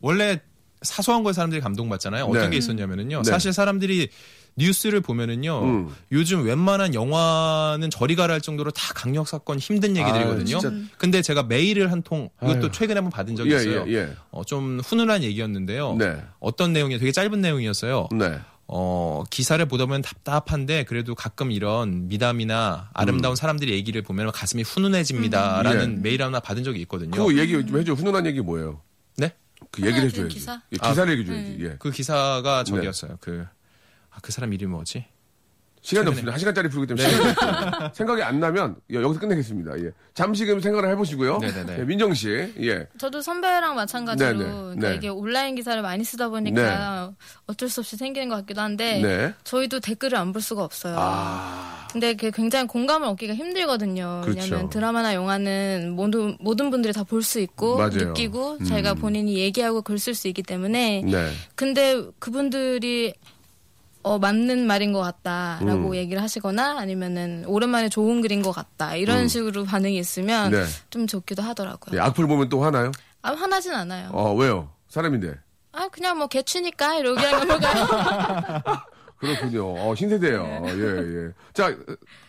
원래 0.02 0.40
사소한 0.82 1.24
거에 1.24 1.34
사람들이 1.34 1.62
감동받잖아요. 1.62 2.26
어떤 2.26 2.44
네. 2.44 2.50
게 2.52 2.58
있었냐면은요. 2.58 3.22
네. 3.24 3.30
사실 3.30 3.54
사람들이 3.54 4.10
뉴스를 4.58 5.00
보면은요. 5.00 5.62
음. 5.64 5.96
요즘 6.12 6.44
웬만한 6.44 6.94
영화는 6.94 7.90
저리 7.90 8.16
가라 8.16 8.34
할 8.34 8.42
정도로 8.42 8.72
다 8.72 8.92
강력 8.94 9.28
사건 9.28 9.60
힘든 9.60 9.96
얘기들이거든요. 9.96 10.58
아. 10.58 10.88
근데 10.98 11.22
제가 11.22 11.44
메일을 11.44 11.92
한 11.92 12.02
통 12.04 12.30
이것도. 12.44 12.72
최근에 12.72 12.98
한번 12.98 13.12
받은 13.12 13.36
적이 13.38 13.52
예, 13.52 13.56
있어요. 13.58 13.86
예, 13.88 13.94
예. 13.94 14.10
어, 14.32 14.44
좀 14.44 14.80
훈훈한 14.84 15.24
얘기였는데요. 15.24 15.96
네. 15.98 16.22
어떤 16.40 16.74
내용이 16.74 16.98
되게 16.98 17.12
짧은 17.14 17.40
내용이었어요. 17.40 18.10
네. 18.72 18.78
어, 18.78 19.24
기사를 19.30 19.64
보다 19.66 19.86
보면 19.86 20.02
답답한데 20.02 20.86
그래도 20.86 21.14
가끔 21.14 21.52
이런 21.52 22.08
미담이나 22.08 22.90
아름다운 22.94 23.36
사람들의 23.36 23.74
얘기를 23.74 24.02
보면 24.02 24.32
가슴이 24.32 24.64
훈훈해집니다라는 24.64 25.98
예. 25.98 26.02
메일 26.02 26.24
하나 26.24 26.40
받은 26.40 26.64
적이 26.64 26.80
있거든요. 26.82 27.12
그 27.12 27.38
얘기 27.38 27.52
좀 27.66 27.78
해줘. 27.78 27.94
훈훈한 27.94 28.26
얘기 28.26 28.40
뭐예요? 28.40 28.82
네? 29.18 29.34
그 29.72 29.82
얘기를 29.82 30.10
훈훈한 30.10 30.10
해줘야지. 30.10 30.34
기사? 30.34 30.62
예, 30.72 30.78
기사를 30.78 31.20
얘기해줘야지. 31.20 31.58
예. 31.66 31.76
그 31.80 31.92
기사가 31.92 32.64
저기였어요. 32.64 33.18
그, 33.20 33.46
아, 34.10 34.20
그 34.22 34.32
사람 34.32 34.54
이름이 34.54 34.72
뭐지? 34.72 35.06
시간이 35.82 36.06
최근에- 36.06 36.10
없습니다. 36.10 36.32
한 36.34 36.40
시간짜리 36.40 36.70
프로기 36.70 36.88
때문에 36.88 37.10
시간이 37.10 37.30
없습니다. 37.32 37.92
생각이 37.94 38.22
안 38.24 38.40
나면 38.40 38.76
예, 38.92 38.96
여기서 39.02 39.20
끝내겠습니다. 39.20 39.80
예. 39.80 39.92
잠시 40.14 40.46
금 40.46 40.60
생각을 40.60 40.90
해보시고요. 40.92 41.40
네네네. 41.40 41.80
예, 41.80 41.84
민정 41.84 42.14
씨, 42.14 42.54
예. 42.62 42.88
저도 42.98 43.22
선배랑 43.22 43.76
마찬가지로 43.76 44.30
네네. 44.32 44.44
그러니까 44.44 44.90
네. 44.90 44.96
이게 44.96 45.10
온라인 45.10 45.56
기사를 45.56 45.82
많이 45.82 46.04
쓰다 46.04 46.30
보니까 46.30 47.14
어쩔 47.48 47.68
수 47.70 47.80
없이 47.80 47.98
생기는 47.98 48.30
것 48.30 48.36
같기도 48.38 48.62
한데 48.62 49.02
네. 49.02 49.34
저희도 49.44 49.80
댓글을 49.80 50.18
안 50.18 50.32
볼 50.32 50.42
수가 50.42 50.64
없어요. 50.64 50.96
아, 50.98 51.88
근데 51.92 52.14
그게 52.14 52.32
굉장히 52.32 52.68
공감을 52.68 53.08
얻기가 53.10 53.34
힘들거든요. 53.34 54.22
그렇죠. 54.24 54.40
왜냐하면 54.42 54.70
드라마나 54.70 55.14
영화는 55.14 55.92
모든 55.96 56.38
모든 56.40 56.70
분들이 56.70 56.94
다 56.94 57.04
볼 57.04 57.22
수 57.24 57.40
있고 57.40 57.78
맞아요. 57.78 57.90
음. 57.92 58.08
느끼고 58.10 58.64
자기가 58.66 58.94
본인이 58.94 59.36
얘기하고 59.36 59.82
글 59.82 59.98
쓸 59.98 60.14
수 60.16 60.28
있기 60.30 60.44
때문에 60.44 61.02
네. 61.06 61.32
근데 61.56 62.02
그분들이 62.20 63.14
어 64.04 64.20
맞는 64.20 64.66
말인 64.66 64.94
것 64.94 65.00
같다라고 65.00 65.90
음. 65.90 65.96
얘기를 65.96 66.22
하시거나 66.22 66.80
아니면은 66.80 67.44
오랜만에 67.46 67.90
좋은 67.90 68.22
글인 68.22 68.42
것 68.42 68.52
같다 68.52 68.96
이런 68.96 69.28
식으로 69.28 69.64
반응이 69.66 69.98
있으면 69.98 70.54
음. 70.54 70.60
네. 70.60 70.66
좀 70.90 71.08
좋기도 71.08 71.42
하더라고요. 71.44 71.98
예, 71.98 72.02
악플 72.02 72.28
보면 72.28 72.50
또 72.50 72.64
화나요? 72.64 72.92
아 73.22 73.34
화나진 73.34 73.74
않아요. 73.74 74.10
어, 74.12 74.34
왜요? 74.34 74.72
사람인데. 74.88 75.36
아 75.74 75.88
그냥 75.90 76.18
뭐 76.18 76.28
개취니까 76.28 76.96
이러게 76.96 77.26
하는 77.26 77.48
건가요? 77.48 77.88
그렇군요. 79.22 79.76
어, 79.78 79.94
신세대예요 79.96 80.44
네. 80.44 80.74
예, 80.74 81.28
예. 81.28 81.32
자, 81.54 81.76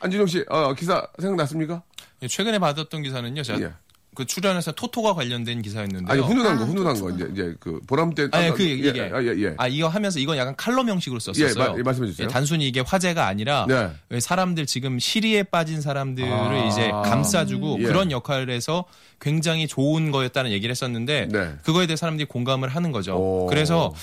안진영 0.00 0.26
씨, 0.26 0.44
어, 0.50 0.74
기사 0.74 1.06
생각났습니까? 1.18 1.82
최근에 2.28 2.58
받았던 2.58 3.02
기사는요. 3.02 3.42
제가 3.42 3.60
예. 3.62 3.72
그 4.14 4.26
출연해서 4.26 4.72
토토가 4.72 5.14
관련된 5.14 5.62
기사였는데요. 5.62 6.12
아니, 6.12 6.20
훈훈한 6.20 6.58
거, 6.58 6.64
아, 6.64 6.66
훈훈한 6.66 6.94
거. 7.00 7.06
그렇구나. 7.06 7.24
이제, 7.30 7.32
이제 7.32 7.54
그 7.58 7.80
보람 7.86 8.12
때. 8.14 8.28
아니, 8.32 8.48
아까- 8.48 8.56
그 8.56 8.62
이게 8.62 8.92
예, 8.94 9.10
예, 9.10 9.42
예. 9.42 9.54
아 9.56 9.66
이거 9.68 9.88
하면서 9.88 10.18
이건 10.18 10.36
약간 10.36 10.54
칼럼 10.54 10.88
형식으로 10.90 11.18
썼었어요. 11.18 11.48
예, 11.48 11.54
마- 11.70 11.74
예, 11.78 11.82
말씀해 11.82 12.08
주세요. 12.08 12.28
단순히 12.28 12.68
이게 12.68 12.80
화제가 12.80 13.26
아니라 13.26 13.64
네. 13.66 13.90
왜 14.10 14.20
사람들 14.20 14.66
지금 14.66 14.98
시리에 14.98 15.44
빠진 15.44 15.80
사람들을 15.80 16.30
아. 16.30 16.66
이제 16.66 16.90
감싸주고 16.90 17.78
예. 17.80 17.84
그런 17.84 18.10
역할을 18.10 18.50
해서 18.50 18.84
굉장히 19.18 19.66
좋은 19.66 20.10
거였다는 20.10 20.50
얘기를 20.50 20.70
했었는데 20.70 21.28
네. 21.30 21.54
그거에 21.62 21.86
대해 21.86 21.96
사람들이 21.96 22.26
공감을 22.28 22.68
하는 22.68 22.92
거죠. 22.92 23.14
오. 23.16 23.46
그래서 23.46 23.94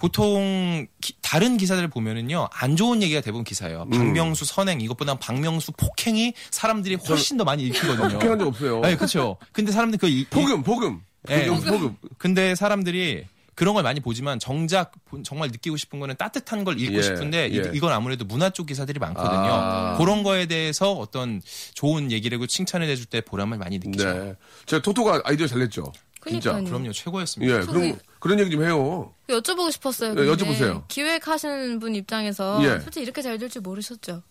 보통 0.00 0.86
기- 1.00 1.14
다른 1.22 1.56
기사들 1.58 1.84
을 1.84 1.88
보면은요 1.88 2.48
안 2.52 2.74
좋은 2.76 3.02
얘기가 3.02 3.20
대부분 3.20 3.44
기사예요. 3.44 3.82
음. 3.82 3.90
박명수 3.90 4.44
선행 4.46 4.80
이것보다 4.80 5.14
박명수 5.16 5.72
폭행이 5.72 6.32
사람들이 6.50 6.94
훨씬 6.96 7.36
더 7.36 7.44
많이 7.44 7.62
읽히거든요. 7.64 8.08
폭행한 8.14 8.38
적 8.38 8.48
없어요. 8.48 8.80
네, 8.80 8.96
그렇죠. 8.96 9.36
근데 9.52 9.70
사람들 9.72 9.98
그 9.98 10.08
이- 10.08 10.24
폭음, 10.24 10.62
폭음. 10.62 11.00
예. 11.28 11.46
폭음, 11.46 11.64
폭음. 11.68 11.96
근데 12.16 12.54
사람들이 12.54 13.24
그런 13.54 13.74
걸 13.74 13.82
많이 13.82 14.00
보지만 14.00 14.38
정작 14.38 14.92
본- 15.04 15.22
정말 15.22 15.50
느끼고 15.50 15.76
싶은 15.76 16.00
거는 16.00 16.14
따뜻한 16.16 16.64
걸 16.64 16.80
읽고 16.80 16.96
예, 16.96 17.02
싶은데 17.02 17.50
예. 17.52 17.70
이, 17.74 17.78
건 17.80 17.92
아무래도 17.92 18.24
문화 18.24 18.48
쪽 18.48 18.66
기사들이 18.68 18.98
많거든요. 18.98 19.30
아. 19.52 19.96
그런 19.98 20.22
거에 20.22 20.46
대해서 20.46 20.92
어떤 20.92 21.42
좋은 21.74 22.10
얘기를 22.10 22.36
하고 22.36 22.46
칭찬을 22.46 22.88
해줄 22.88 23.04
때 23.04 23.20
보람을 23.20 23.58
많이 23.58 23.78
느끼죠. 23.78 24.10
네. 24.14 24.34
제가 24.64 24.80
토토가 24.80 25.20
아이디어 25.24 25.46
잘 25.46 25.58
냈죠. 25.58 25.92
진짜. 26.28 26.50
그러니까요. 26.52 26.64
그럼요, 26.78 26.92
최고였습니다. 26.92 27.54
예, 27.54 27.60
그럼 27.66 27.98
그런 28.18 28.38
얘기 28.40 28.50
좀 28.50 28.62
해요. 28.62 29.14
여쭤보고 29.28 29.72
싶었어요. 29.72 30.14
네, 30.14 30.24
근데 30.26 30.44
여쭤보세요. 30.44 30.86
기획하시는 30.88 31.78
분 31.78 31.94
입장에서 31.94 32.60
예. 32.62 32.80
솔직히 32.80 33.02
이렇게 33.04 33.22
잘 33.22 33.38
될 33.38 33.48
줄 33.48 33.62
모르셨죠? 33.62 34.22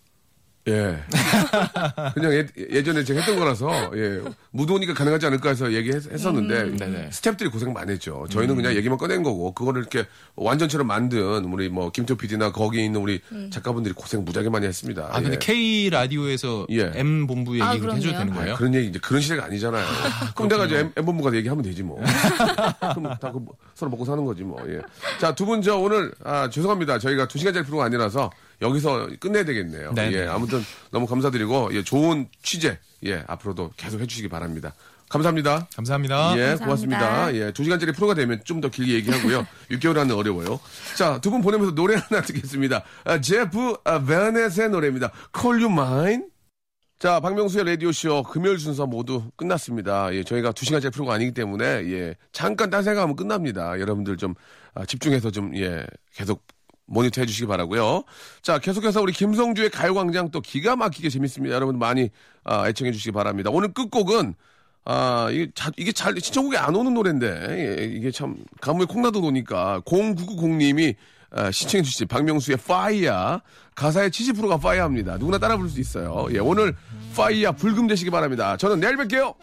예. 0.67 0.99
그냥 2.13 2.45
예, 2.71 2.83
전에 2.83 3.03
제가 3.03 3.21
했던 3.21 3.39
거라서, 3.39 3.91
예. 3.95 4.21
무도니까 4.51 4.93
가능하지 4.93 5.25
않을까 5.27 5.49
해서 5.49 5.71
얘기했었는데, 5.73 6.75
네네. 6.77 7.09
스탭들이 7.11 7.51
고생 7.51 7.73
많이 7.73 7.91
했죠. 7.93 8.27
저희는 8.29 8.55
그냥 8.55 8.75
얘기만 8.75 8.97
꺼낸 8.97 9.23
거고, 9.23 9.53
그거를 9.53 9.81
이렇게 9.81 10.05
완전처럼 10.35 10.85
만든 10.85 11.45
우리 11.45 11.69
뭐, 11.69 11.89
김태 11.91 12.15
PD나 12.15 12.51
거기 12.51 12.83
있는 12.83 13.01
우리 13.01 13.21
작가분들이 13.51 13.95
고생 13.95 14.23
무지하게 14.25 14.49
많이 14.49 14.67
했습니다. 14.67 15.07
아 15.11 15.19
근데 15.21 15.33
예. 15.35 15.39
K 15.39 15.89
라디오에서 15.89 16.67
예. 16.71 16.91
M 16.93 17.25
본부 17.25 17.53
얘기 17.53 17.63
아, 17.63 17.71
해줘도. 17.71 17.99
되는 17.99 18.33
거예요? 18.33 18.55
그런 18.55 18.75
얘기, 18.75 18.89
이제 18.89 18.99
그런 18.99 19.21
시대가 19.21 19.45
아니잖아요. 19.45 19.85
그럼 20.35 20.49
내가 20.49 20.65
이제 20.65 20.91
M, 20.97 21.05
본부가 21.05 21.33
얘기하면 21.35 21.63
되지 21.63 21.81
뭐. 21.83 21.99
그럼 22.93 23.03
다 23.19 23.31
그, 23.31 23.39
서로 23.73 23.89
먹고 23.91 24.05
사는 24.05 24.23
거지 24.25 24.43
뭐. 24.43 24.61
예. 24.67 24.81
자, 25.19 25.33
두 25.33 25.45
분 25.45 25.61
저 25.63 25.77
오늘, 25.77 26.11
아, 26.23 26.49
죄송합니다. 26.49 26.99
저희가 26.99 27.27
두 27.27 27.37
시간짜리 27.39 27.65
프로가 27.65 27.85
아니라서 27.85 28.29
여기서 28.61 29.09
끝내야 29.19 29.43
되겠네요. 29.45 29.93
네네. 29.93 30.15
예. 30.15 30.27
아무튼 30.27 30.61
너무 30.91 31.05
감사드리고, 31.07 31.69
예, 31.73 31.83
좋은 31.83 32.27
취재, 32.43 32.77
예, 33.05 33.23
앞으로도 33.27 33.71
계속 33.77 33.99
해주시기 34.01 34.27
바랍니다. 34.29 34.73
감사합니다. 35.09 35.67
감사합니다. 35.75 36.33
예, 36.37 36.55
감사합니다. 36.57 36.65
고맙습니다. 36.65 37.33
예, 37.35 37.51
두 37.51 37.63
시간짜리 37.63 37.93
프로가 37.93 38.13
되면 38.13 38.41
좀 38.43 38.61
더 38.61 38.69
길게 38.69 38.93
얘기하고요. 38.93 39.47
6개월 39.71 39.97
안은 39.97 40.13
어려워요. 40.15 40.59
자, 40.95 41.19
두 41.21 41.31
분 41.31 41.41
보내면서 41.41 41.73
노래 41.73 41.95
하나 41.95 42.21
듣겠습니다. 42.21 42.83
아, 43.05 43.19
제프 43.19 43.77
아, 43.85 44.03
베넷의 44.03 44.69
노래입니다. 44.69 45.11
Call 45.35 45.63
You 45.63 45.71
Mine. 45.71 46.23
자, 46.99 47.21
박명수의 47.21 47.63
라디오쇼 47.65 48.23
금요일 48.23 48.59
순서 48.59 48.85
모두 48.85 49.31
끝났습니다. 49.37 50.13
예, 50.13 50.23
저희가 50.23 50.51
두 50.51 50.65
시간짜리 50.65 50.91
프로가 50.91 51.13
아니기 51.13 51.33
때문에, 51.33 51.65
예, 51.65 52.15
잠깐 52.33 52.69
딴 52.69 52.83
생각하면 52.83 53.15
끝납니다. 53.15 53.79
여러분들 53.79 54.17
좀, 54.17 54.35
아, 54.75 54.85
집중해서 54.85 55.31
좀, 55.31 55.55
예, 55.55 55.87
계속 56.13 56.45
모니터 56.89 57.21
해주시기 57.21 57.47
바라고요 57.47 58.03
자, 58.41 58.59
계속해서 58.59 59.01
우리 59.01 59.13
김성주의 59.13 59.69
가요광장 59.69 60.31
또 60.31 60.41
기가 60.41 60.75
막히게 60.75 61.09
재밌습니다. 61.09 61.55
여러분 61.55 61.79
많이, 61.79 62.09
아, 62.43 62.67
애청해 62.67 62.91
주시기 62.91 63.11
바랍니다. 63.11 63.49
오늘 63.53 63.73
끝곡은, 63.73 64.33
아, 64.85 65.29
이게, 65.31 65.49
자, 65.53 65.71
이게 65.77 65.91
잘, 65.91 66.15
신청곡이 66.19 66.57
안 66.57 66.75
오는 66.75 66.93
노래인데, 66.93 67.77
예, 67.79 67.83
이게 67.85 68.11
참, 68.11 68.37
가뭄에 68.59 68.85
콩나도 68.85 69.21
오니까, 69.21 69.81
0990님이 69.85 70.95
아, 71.31 71.51
신청해 71.51 71.83
주신 71.83 72.07
박명수의 72.07 72.57
파이야. 72.57 73.41
가사의 73.75 74.09
70%가 74.09 74.57
파이야입니다. 74.57 75.17
누구나 75.17 75.37
따라 75.37 75.57
부를 75.57 75.69
수 75.69 75.79
있어요. 75.79 76.27
예, 76.31 76.39
오늘 76.39 76.75
파이야 77.15 77.51
불금 77.51 77.87
되시기 77.87 78.09
바랍니다. 78.09 78.57
저는 78.57 78.79
내일 78.79 78.97
뵐게요. 78.97 79.35